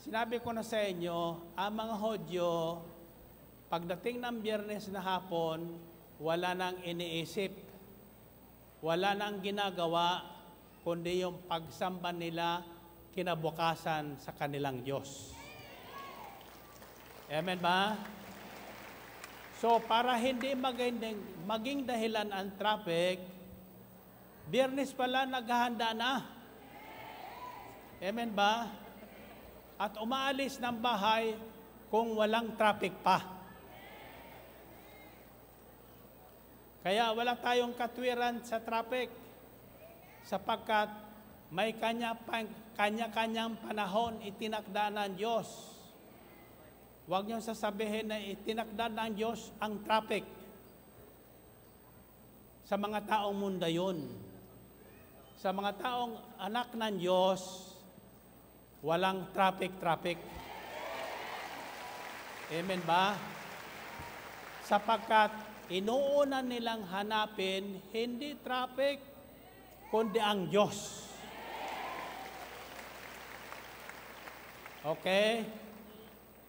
[0.00, 2.80] Sinabi ko na sa inyo, ang mga Hodyo,
[3.68, 5.60] pagdating ng biyernes na hapon,
[6.16, 7.52] wala nang iniisip,
[8.80, 10.24] wala nang ginagawa,
[10.80, 12.64] kundi yung pagsamba nila
[13.12, 15.35] kinabukasan sa kanilang Diyos.
[17.26, 17.98] Amen ba?
[19.58, 23.18] So, para hindi maging, maging dahilan ang traffic,
[24.46, 26.22] biyernes pala naghahanda na.
[27.98, 28.70] Amen ba?
[29.74, 31.34] At umaalis ng bahay
[31.90, 33.26] kung walang traffic pa.
[36.86, 39.10] Kaya wala tayong katwiran sa traffic
[40.22, 40.94] sapagkat
[41.50, 42.14] may kanya
[42.78, 45.75] kanya-kanyang panahon itinakda ng Diyos.
[47.06, 50.26] Huwag niyong sasabihin na itinakda ng Diyos ang traffic.
[52.66, 54.10] Sa mga taong munda yun.
[55.38, 57.70] Sa mga taong anak ng Diyos,
[58.82, 60.18] walang traffic-traffic.
[62.50, 63.14] Amen ba?
[64.66, 65.30] Sapagkat
[65.70, 68.98] inuuna nilang hanapin hindi traffic,
[69.94, 71.06] kundi ang Diyos.
[74.82, 75.65] Okay?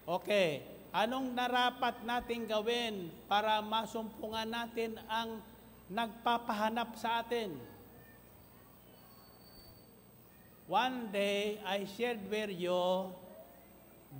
[0.08, 0.64] Okay.
[0.88, 5.36] Anong narapat nating gawin para masumpungan natin ang
[5.84, 7.52] nagpapahanap sa atin?
[10.64, 13.12] One day, I shared with you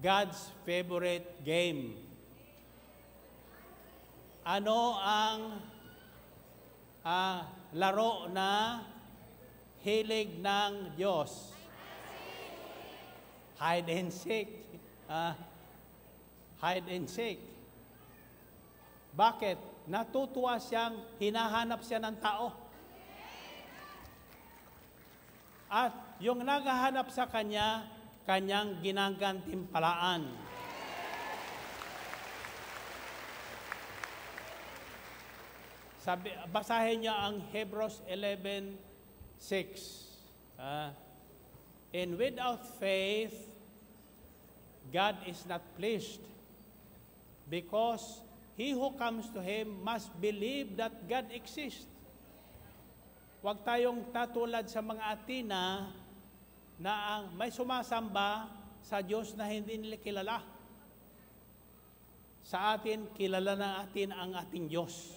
[0.05, 1.97] God's favorite game.
[4.45, 5.57] Ano ang
[7.01, 8.85] uh, laro na
[9.81, 11.57] hilig ng Diyos?
[13.57, 14.53] Hide and seek.
[15.09, 15.33] Uh,
[16.59, 17.39] hide and seek.
[19.15, 19.59] Bakit?
[19.89, 22.53] Natutuwa siyang hinahanap siya ng tao.
[25.69, 27.89] At yung naghahanap sa kanya,
[28.29, 30.29] kanyang ginagantimpalaan.
[36.05, 38.77] Sabi, basahin niya ang Hebrews 11:6.
[40.57, 40.89] Uh,
[41.93, 43.37] and without faith,
[44.89, 46.28] God is not pleased
[47.49, 48.21] because
[48.55, 51.89] he who comes to Him must believe that God exists.
[53.39, 55.89] Huwag tayong tatulad sa mga Atina
[56.79, 58.51] na may sumasamba
[58.83, 60.39] sa Diyos na hindi nila kilala.
[62.43, 65.15] Sa atin, kilala na atin ang ating Diyos.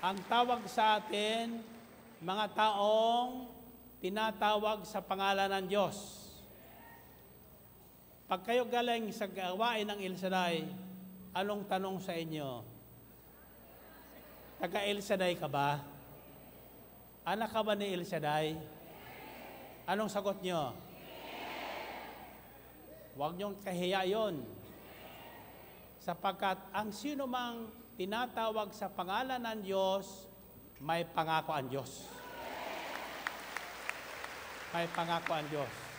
[0.00, 1.60] Ang tawag sa atin,
[2.20, 3.48] mga taong
[4.00, 6.19] tinatawag sa pangalan ng Diyos.
[8.30, 10.14] Pag kayo galing sa gawain ng El
[11.34, 12.62] anong tanong sa inyo?
[14.62, 15.02] Taga El
[15.34, 15.82] ka ba?
[17.26, 18.06] Anak ka ba ni El?
[19.82, 20.70] Anong sagot nyo?
[23.18, 24.46] Huwag niyong kahiya yon.
[25.98, 27.66] Sapagkat ang sino mang
[27.98, 30.30] tinatawag sa pangalan ng Diyos,
[30.78, 32.06] may pangako ang Diyos.
[34.70, 35.89] May pangako ang Diyos.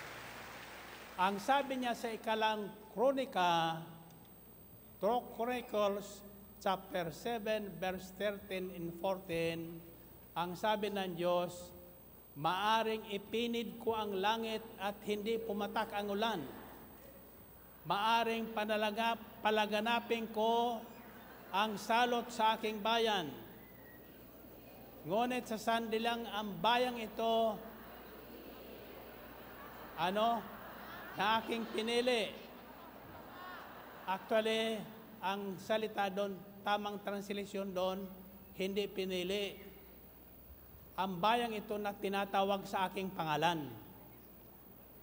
[1.22, 2.65] Ang sabi niya sa ikalang
[2.98, 3.77] kronika,
[5.38, 6.18] Chronicles
[6.57, 11.69] chapter 7 verse 13 and 14, ang sabi ng Diyos,
[12.41, 16.41] maaring ipinid ko ang langit at hindi pumatak ang ulan.
[17.85, 20.81] Maaring panalagap, palaganapin ko
[21.53, 23.30] ang salot sa aking bayan.
[25.06, 27.61] Ngunit sa sandilang ang bayang ito,
[30.02, 30.60] ano,
[31.17, 32.31] na aking pinili.
[34.07, 34.79] Actually,
[35.21, 38.03] ang salita doon, tamang translation doon,
[38.55, 39.55] hindi pinili.
[40.99, 43.69] Ang bayang ito na tinatawag sa aking pangalan.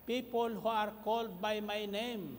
[0.08, 2.36] People who are called by my name.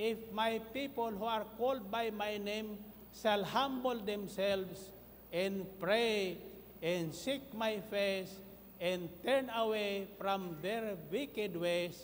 [0.00, 2.78] If my people who are called by my name
[3.12, 4.88] shall humble themselves
[5.28, 6.38] and pray
[6.80, 8.32] and seek my face
[8.80, 12.00] and turn away from their wicked ways,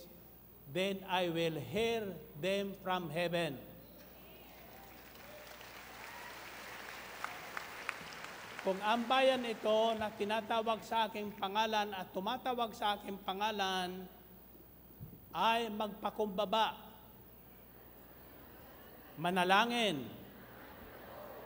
[0.77, 2.05] then I will hear
[2.37, 3.57] them from heaven.
[8.61, 14.05] Kung ang bayan ito na tinatawag sa aking pangalan at tumatawag sa aking pangalan
[15.33, 16.77] ay magpakumbaba,
[19.17, 20.05] manalangin,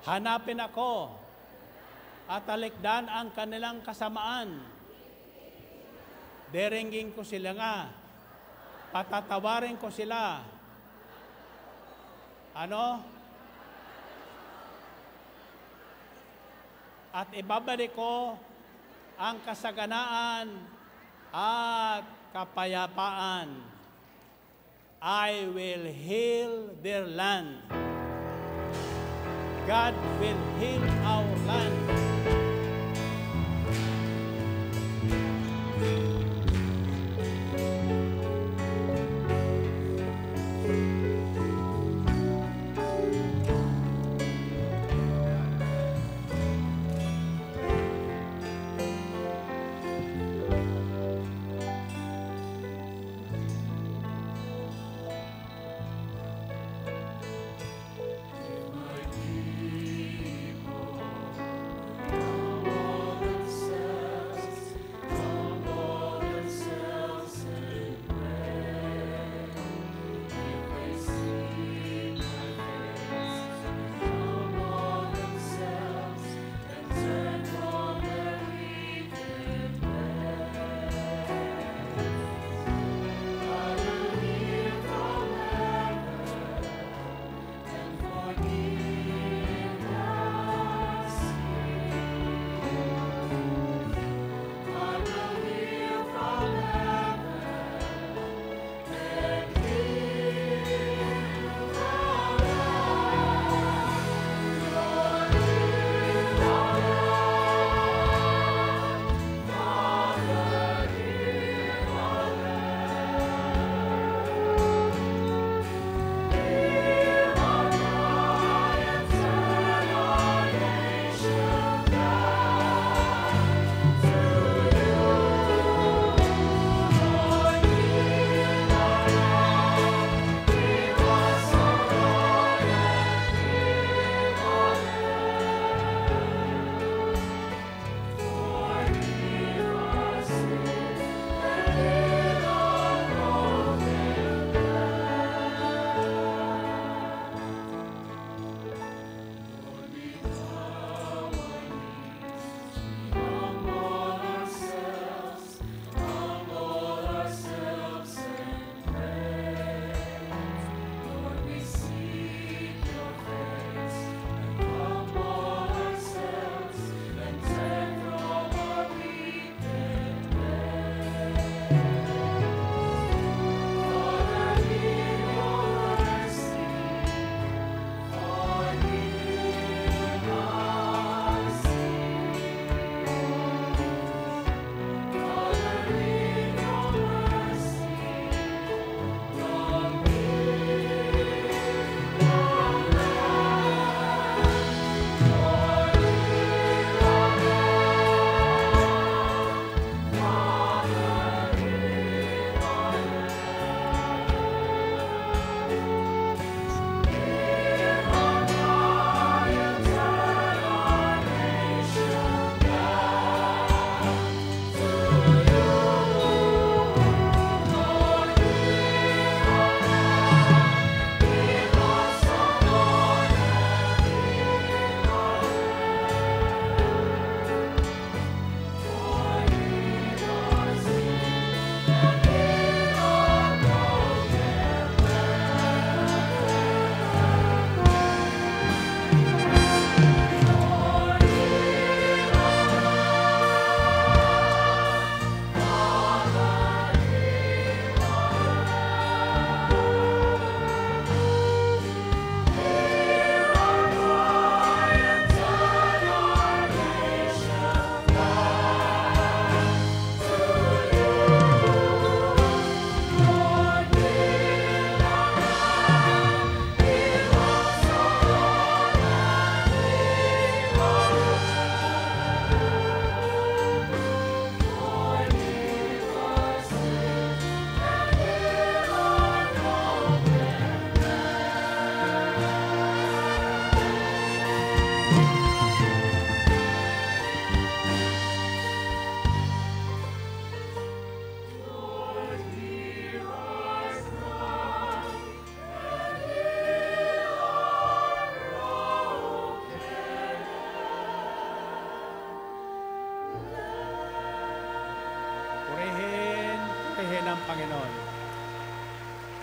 [0.09, 1.13] Hanapin ako
[2.25, 4.65] at talikdan ang kanilang kasamaan.
[6.49, 8.00] Derenggin ko sila nga.
[8.91, 10.43] Patatawarin ko sila.
[12.55, 13.07] Ano?
[17.15, 18.35] At ibabalik ko
[19.15, 20.47] ang kasaganaan
[21.31, 22.05] at
[22.35, 23.49] kapayapaan.
[25.01, 27.63] I will heal their land.
[29.65, 31.80] God will heal our land.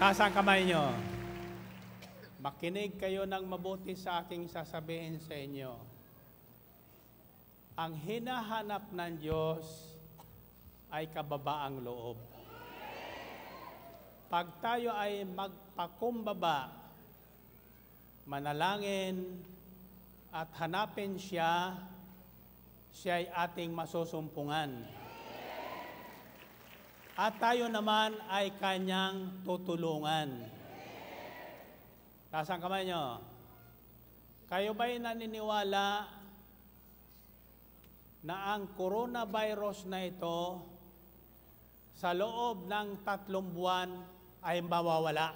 [0.08, 0.88] Taas ang kamay nyo.
[2.40, 5.76] Makinig kayo ng mabuti sa aking sasabihin sa inyo.
[7.76, 9.68] Ang hinahanap ng Diyos
[10.96, 12.16] ay kababaang loob.
[14.32, 16.72] Pag tayo ay magpakumbaba,
[18.24, 19.28] manalangin,
[20.32, 21.76] at hanapin siya,
[22.96, 24.72] siya ay ating masusumpungan.
[27.18, 30.38] At tayo naman ay kanyang tutulungan.
[32.30, 33.18] Taas ang kamay nyo.
[34.46, 36.06] Kayo ba'y naniniwala
[38.22, 40.62] na ang coronavirus na ito
[41.98, 43.90] sa loob ng tatlong buwan
[44.46, 45.34] ay mawawala?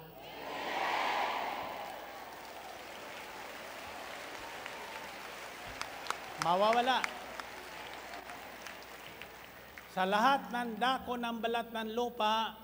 [6.46, 7.21] Mawawala.
[9.92, 12.56] Sa lahat ng dako ng balat ng lupa,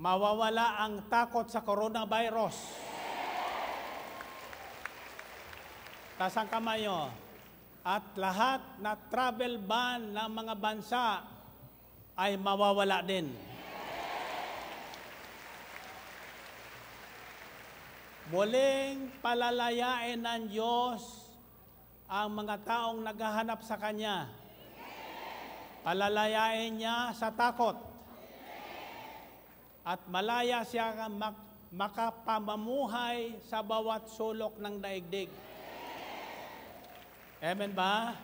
[0.00, 2.56] mawawala ang takot sa coronavirus.
[6.16, 7.12] Taas ang kamay nyo.
[7.84, 11.28] At lahat na travel ban ng mga bansa
[12.16, 13.28] ay mawawala din.
[18.32, 21.28] Muling palalayain ng Diyos
[22.08, 24.37] ang mga taong naghahanap sa Kanya.
[25.88, 27.72] Palalayain niya sa takot.
[29.88, 35.32] At malaya siya mak- makapamamuhay sa bawat sulok ng daigdig.
[37.40, 38.20] Amen ba?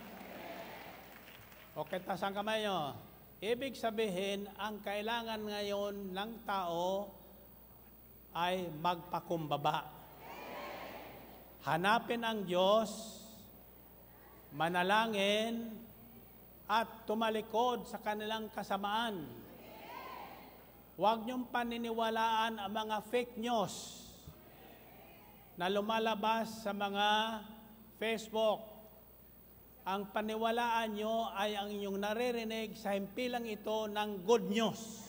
[1.72, 2.92] Okay, taas ang kamay nyo.
[3.40, 7.16] Ibig sabihin, ang kailangan ngayon ng tao
[8.36, 9.88] ay magpakumbaba.
[11.64, 13.24] Hanapin ang Diyos,
[14.52, 15.83] manalangin,
[16.64, 19.20] at tumalikod sa kanilang kasamaan.
[20.94, 24.06] Huwag niyong paniniwalaan ang mga fake news
[25.58, 27.40] na lumalabas sa mga
[27.98, 28.62] Facebook.
[29.84, 35.04] Ang paniwalaan nyo ay ang inyong naririnig sa himpilang ito ng good news.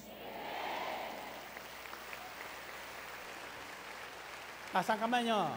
[4.75, 5.55] Tasang kamay nyo.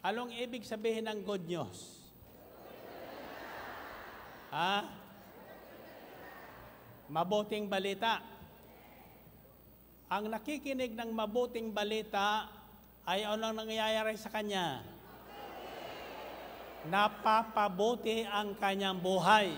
[0.00, 1.97] Anong ibig sabihin ng good news?
[4.48, 4.88] Ha?
[7.08, 8.24] Mabuting balita.
[10.08, 12.48] Ang nakikinig ng mabuting balita
[13.04, 14.80] ay anong nangyayari sa kanya?
[16.88, 19.52] Napapabuti ang kanyang buhay.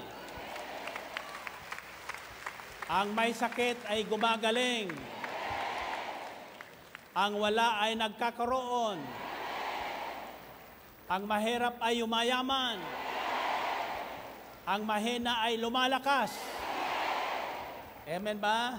[2.91, 4.91] Ang may sakit ay gumagaling.
[7.15, 8.99] Ang wala ay nagkakaroon.
[11.07, 12.79] Ang mahirap ay yumayaman.
[14.71, 16.31] Ang mahina ay lumalakas.
[18.07, 18.79] Amen ba?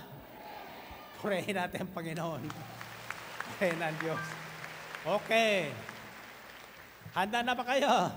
[1.20, 2.48] Pray natin, Panginoon.
[3.60, 4.24] Pray ng Diyos.
[5.04, 5.68] Okay.
[7.12, 8.08] Handa na ba kayo?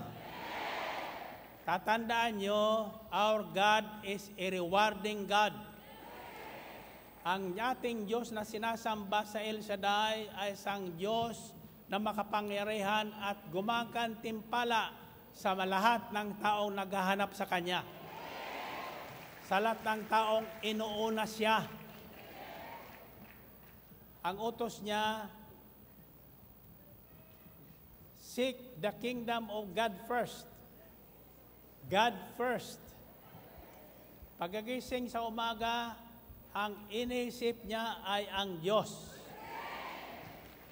[1.67, 5.51] Tatandaan nyo, our God is a rewarding God.
[7.27, 11.51] Ang ating Diyos na sinasamba sa El Shaddai ay isang Diyos
[11.91, 15.04] na makapangyarihan at gumagantimpala
[15.35, 17.83] sa lahat ng taong naghahanap sa Kanya.
[19.45, 21.67] Sa lahat ng taong inuuna siya.
[24.25, 25.29] Ang utos niya,
[28.17, 30.47] seek the kingdom of God first.
[31.91, 32.81] God first.
[34.41, 35.93] Pagagising sa umaga,
[36.55, 39.13] ang inisip niya ay ang Diyos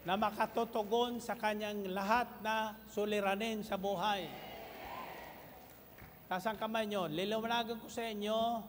[0.03, 4.42] na makatutugon sa kanyang lahat na suliranin sa buhay.
[6.33, 8.65] Tasang kamay nyo, liliwanagan ko sa inyo,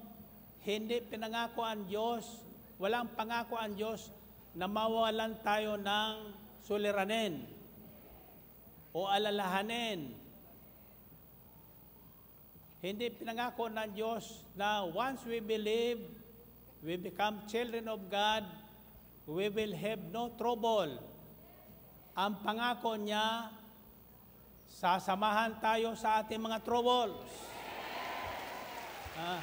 [0.68, 2.44] hindi pinangako ang Diyos,
[2.76, 4.12] walang pangako ang Diyos
[4.52, 6.28] na mawalan tayo ng
[6.60, 7.40] suliranin
[8.92, 10.12] o alalahanin.
[12.84, 16.04] Hindi pinangako ng Diyos na once we believe,
[16.84, 18.44] we become children of God,
[19.24, 21.00] we will have no trouble.
[22.12, 23.48] Ang pangako niya,
[24.68, 27.53] sasamahan tayo sa ating mga troubles.
[29.14, 29.42] Ah.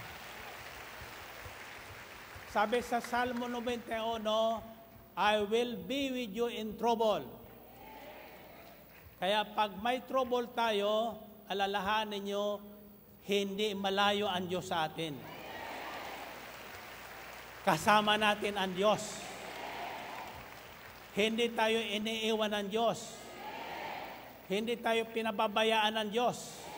[2.51, 4.19] Sabi sa Salmo 91,
[5.15, 7.23] I will be with you in trouble.
[9.23, 11.15] Kaya pag may trouble tayo,
[11.47, 12.59] alalahanin nyo,
[13.23, 15.15] hindi malayo ang Diyos sa atin.
[17.63, 19.23] Kasama natin ang Diyos.
[21.15, 22.99] Hindi tayo iniiwan ng Diyos.
[24.51, 26.70] Hindi tayo pinababayaan ng Diyos.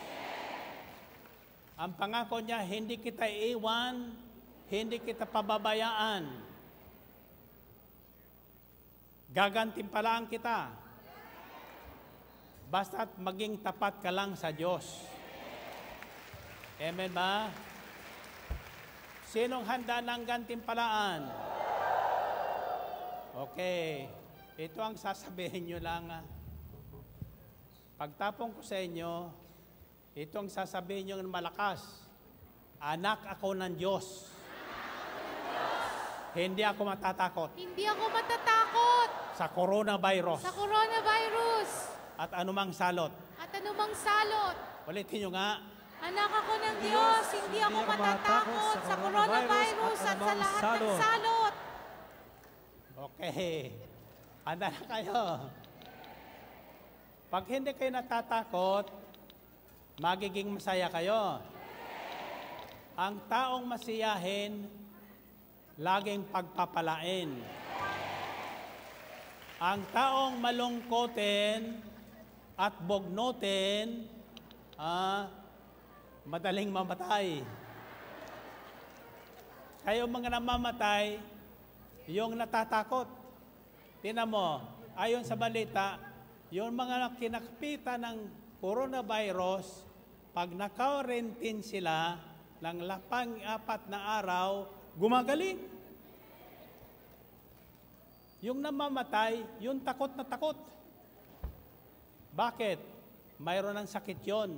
[1.84, 4.16] Ang pangako niya, hindi kita iiwan,
[4.72, 6.24] hindi kita pababayaan.
[9.36, 10.72] Gagantimpalaan kita.
[12.72, 15.04] Basta't maging tapat ka lang sa Diyos.
[16.80, 17.52] Amen ba?
[19.28, 21.28] Sinong handa ng gantimpalaan?
[23.52, 24.08] Okay.
[24.56, 26.08] Ito ang sasabihin nyo lang.
[26.08, 26.24] ah.
[28.00, 29.43] Pagtapong ko sa inyo,
[30.14, 32.06] ito ang sasabihin nyo ng malakas.
[32.78, 34.30] Anak ako ng Diyos.
[36.34, 41.70] Hindi ako matatakot Hindi ako matatakot sa coronavirus sa coronavirus
[42.18, 43.14] at anumang salot.
[43.38, 44.58] at anumang salot.
[44.90, 45.62] Ulitin nyo nga,
[46.04, 51.54] Anak ako ng Diyos, hindi ako matatakot sa coronavirus at sa lahat ng salot.
[52.98, 53.56] Okay.
[54.44, 55.22] Handa na kayo.
[57.32, 58.86] Pag hindi kayo natatakot,
[59.98, 61.38] magiging masaya kayo.
[62.98, 64.66] Ang taong masiyahin,
[65.78, 67.30] laging pagpapalain.
[69.58, 71.78] Ang taong malungkotin
[72.54, 74.06] at bognotin,
[74.78, 75.30] ah,
[76.26, 77.42] madaling mamatay.
[79.84, 81.20] Kayo mga namamatay,
[82.08, 83.10] yung natatakot.
[84.04, 84.62] Tinan mo,
[84.96, 85.98] ayon sa balita,
[86.54, 89.84] yung mga kinakpita ng coronavirus,
[90.32, 92.16] pag naka-quarantine sila
[92.64, 95.60] ng lapang apat na araw, gumagaling.
[98.40, 100.56] Yung namamatay, yung takot na takot.
[102.32, 102.80] Bakit?
[103.44, 104.56] Mayroon ng sakit yon.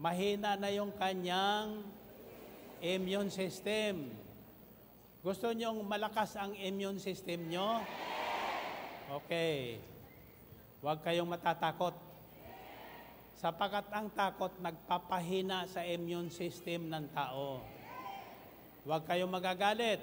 [0.00, 1.84] Mahina na yung kanyang
[2.80, 4.08] immune system.
[5.20, 7.84] Gusto nyong malakas ang immune system nyo?
[9.20, 9.76] Okay.
[10.80, 12.09] Huwag kayong matatakot.
[13.40, 17.64] Sapagat ang takot nagpapahina sa immune system ng tao.
[18.84, 19.96] Huwag kayong magagalit.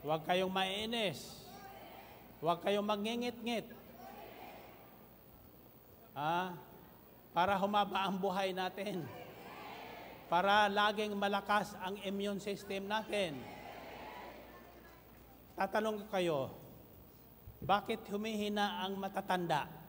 [0.00, 1.44] Huwag kayong mainis.
[2.40, 3.68] Huwag kayong mangingit-ngit.
[6.16, 6.56] Ah,
[7.36, 9.04] para humaba ang buhay natin.
[10.32, 13.36] Para laging malakas ang immune system natin.
[15.60, 16.40] Tatanong ko kayo,
[17.60, 19.83] bakit humihina ang matatanda?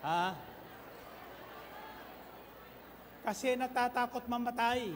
[0.00, 0.32] Ha?
[3.20, 4.88] Kasi natatakot mamatay.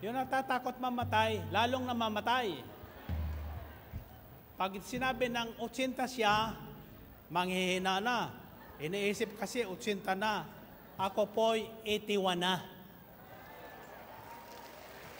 [0.00, 2.60] Yung natatakot mamatay, lalong namamatay.
[4.60, 6.52] Pag sinabi ng 80 siya,
[7.32, 8.28] manghihina na.
[8.80, 10.44] Iniisip kasi 80 na.
[11.00, 12.60] Ako po'y 81 na.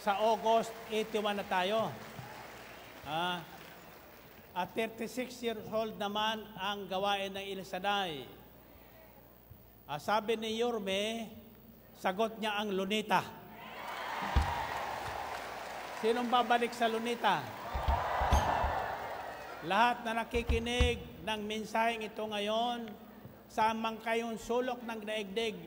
[0.05, 1.93] Sa August, 81 na tayo.
[3.05, 3.40] Ah,
[4.51, 8.27] at 36 years old naman ang gawain ng Ilisaday.
[9.87, 11.27] Ah, sabi ni Yorme,
[11.99, 13.23] sagot niya ang lunita.
[16.03, 17.43] Sinong babalik sa lunita?
[19.69, 22.89] Lahat na nakikinig ng mensaheng ito ngayon,
[23.53, 25.59] saan man kayong sulok ng daigdig,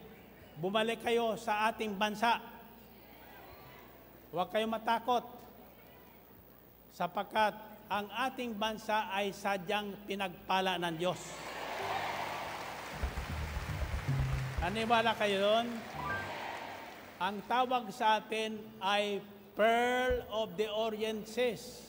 [0.58, 2.42] bumalik kayo sa ating bansa.
[4.34, 5.22] Huwag kayong matakot
[6.98, 11.22] sapagkat ang ating bansa ay sadyang pinagpala ng Diyos.
[14.66, 15.68] Naniwala kayo doon?
[17.22, 19.22] Ang tawag sa atin ay
[19.54, 21.86] Pearl of the Orient Seas.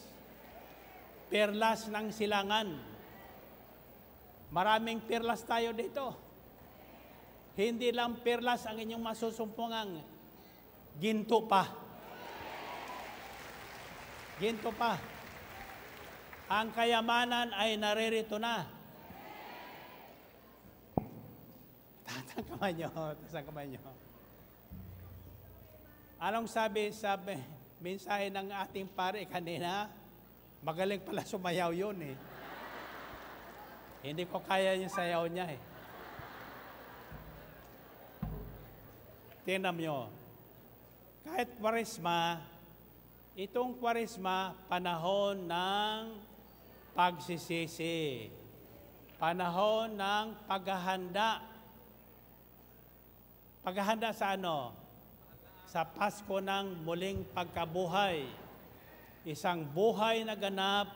[1.33, 2.69] Perlas ng silangan.
[4.53, 6.13] Maraming perlas tayo dito.
[7.57, 10.05] Hindi lang perlas ang inyong masusumpungang
[11.01, 11.65] ginto pa.
[14.37, 15.14] Ginto pa.
[16.45, 18.69] Ang kayamanan ay naririto na.
[22.05, 22.89] Taas ang kamay nyo.
[22.93, 23.81] Taas kamay nyo.
[26.21, 27.41] Anong sabi sa me-
[27.81, 29.89] mensahe ng ating pare kanina?
[30.61, 32.17] Magaling pala sumayaw yun eh.
[34.05, 35.61] Hindi ko kaya yung sayaw niya eh.
[39.49, 40.09] Tingnan nyo.
[41.25, 42.41] Kahit kwaresma,
[43.37, 46.24] itong kwaresma, panahon ng
[46.95, 48.31] pagsisisi.
[49.19, 51.43] Panahon ng paghahanda.
[53.67, 54.71] Paghahanda sa ano?
[55.67, 58.23] Sa Pasko ng muling pagkabuhay.
[59.27, 60.93] Isang buhay na ganap,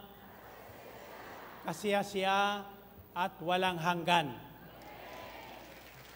[1.67, 2.63] kasiyasiya
[3.17, 4.31] at walang hanggan.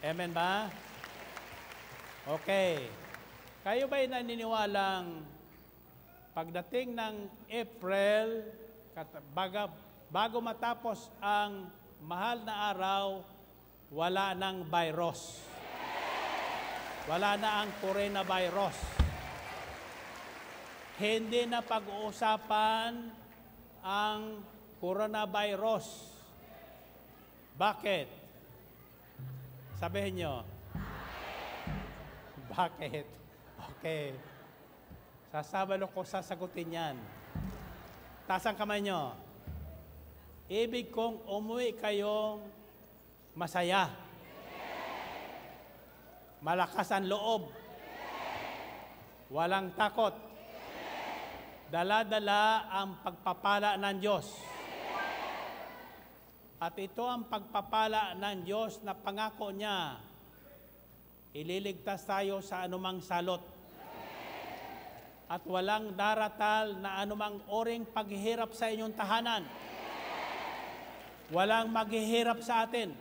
[0.04, 0.70] Amen ba?
[2.28, 2.86] Okay.
[3.62, 5.22] Kayo ba'y naniniwalang
[6.36, 7.14] pagdating ng
[7.50, 8.46] April,
[9.32, 9.72] baga,
[10.12, 11.72] bago matapos ang
[12.04, 13.24] mahal na araw,
[13.88, 15.40] wala ng virus?
[17.08, 18.78] Wala na ang coronavirus.
[21.02, 23.10] Hindi na pag-uusapan
[23.82, 24.20] ang
[24.78, 25.86] coronavirus.
[27.58, 28.08] Bakit?
[29.82, 30.34] Sabihin nyo.
[32.54, 33.06] Bakit?
[33.72, 34.14] Okay.
[35.34, 36.96] Sasabalo ko sasagutin yan.
[38.22, 39.18] Taas ang kamay nyo.
[40.46, 42.38] Ibig kong umuwi kayong
[43.34, 43.90] masaya.
[46.42, 47.50] Malakas ang loob.
[49.32, 50.14] Walang takot.
[51.72, 54.26] Dala-dala ang pagpapala ng Diyos.
[56.62, 59.98] At ito ang pagpapala ng Diyos na pangako niya.
[61.34, 63.51] Ililigtas tayo sa anumang salot.
[65.32, 69.48] At walang daratal na anumang oring paghihirap sa inyong tahanan.
[71.32, 72.92] Walang maghihirap sa atin.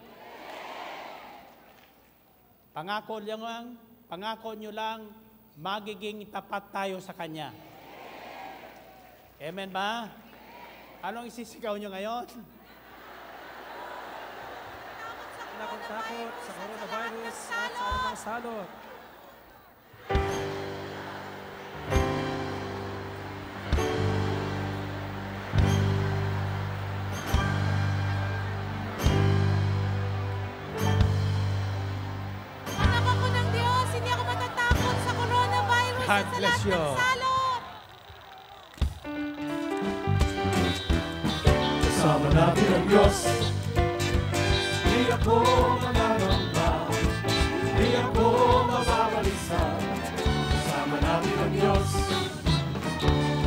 [2.71, 3.75] Pangako niyo lang,
[4.07, 5.11] pangako niyo lang,
[5.59, 7.51] magiging tapat tayo sa Kanya.
[9.43, 10.07] Amen ba?
[11.03, 12.31] Anong isisigaw niyo ngayon?
[15.59, 15.81] Takot
[16.47, 18.80] sa coronavirus at sa anumang salot.
[36.11, 36.75] God bless you.
[41.87, 43.17] Kasama natin ang Diyos.
[44.91, 45.35] Di ako
[45.79, 46.91] mananamba
[47.79, 48.25] Di ako
[48.67, 49.63] mababalisa.
[50.51, 51.89] Kasama natin ang Diyos.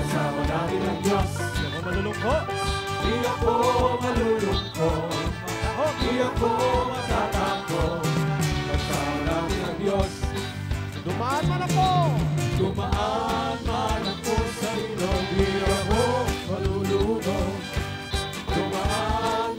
[0.00, 1.30] Kasama natin ang Diyos.
[1.36, 2.44] Di ako malulungkot.
[3.04, 3.52] Di ako
[4.00, 5.12] malulungkot.
[6.00, 6.50] Di ako
[6.88, 8.00] matatakot
[8.72, 10.12] Kasama natin ang Diyos.
[11.04, 12.33] Dumaan man ako.
[12.64, 14.04] Dumaan man
[14.56, 16.00] sa ilog Di ako
[16.48, 17.60] malulunod
[18.48, 19.52] Dumaan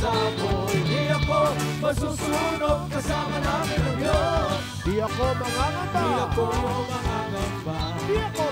[0.00, 1.52] sa apoy Di ako
[1.84, 4.56] masusunog Kasama namin ang Diyos
[4.88, 6.00] Di ako mangangamba.
[6.00, 7.76] Di ako mangangamba
[8.08, 8.44] Di ako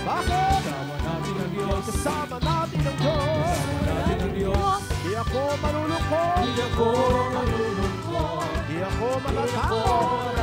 [0.00, 0.60] Bakit?
[0.64, 3.36] Kasama natin ang Diyos Kasama natin ang Diyos.
[3.36, 4.80] Kasama natin ang Diyos.
[5.04, 8.05] Di ako malulungkot
[8.66, 10.36] Di ako matatakot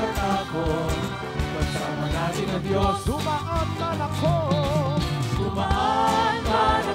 [1.54, 2.98] Kasama natin ang Diyos.
[3.06, 4.36] Tumaan man ako.
[5.38, 6.84] Tumaan man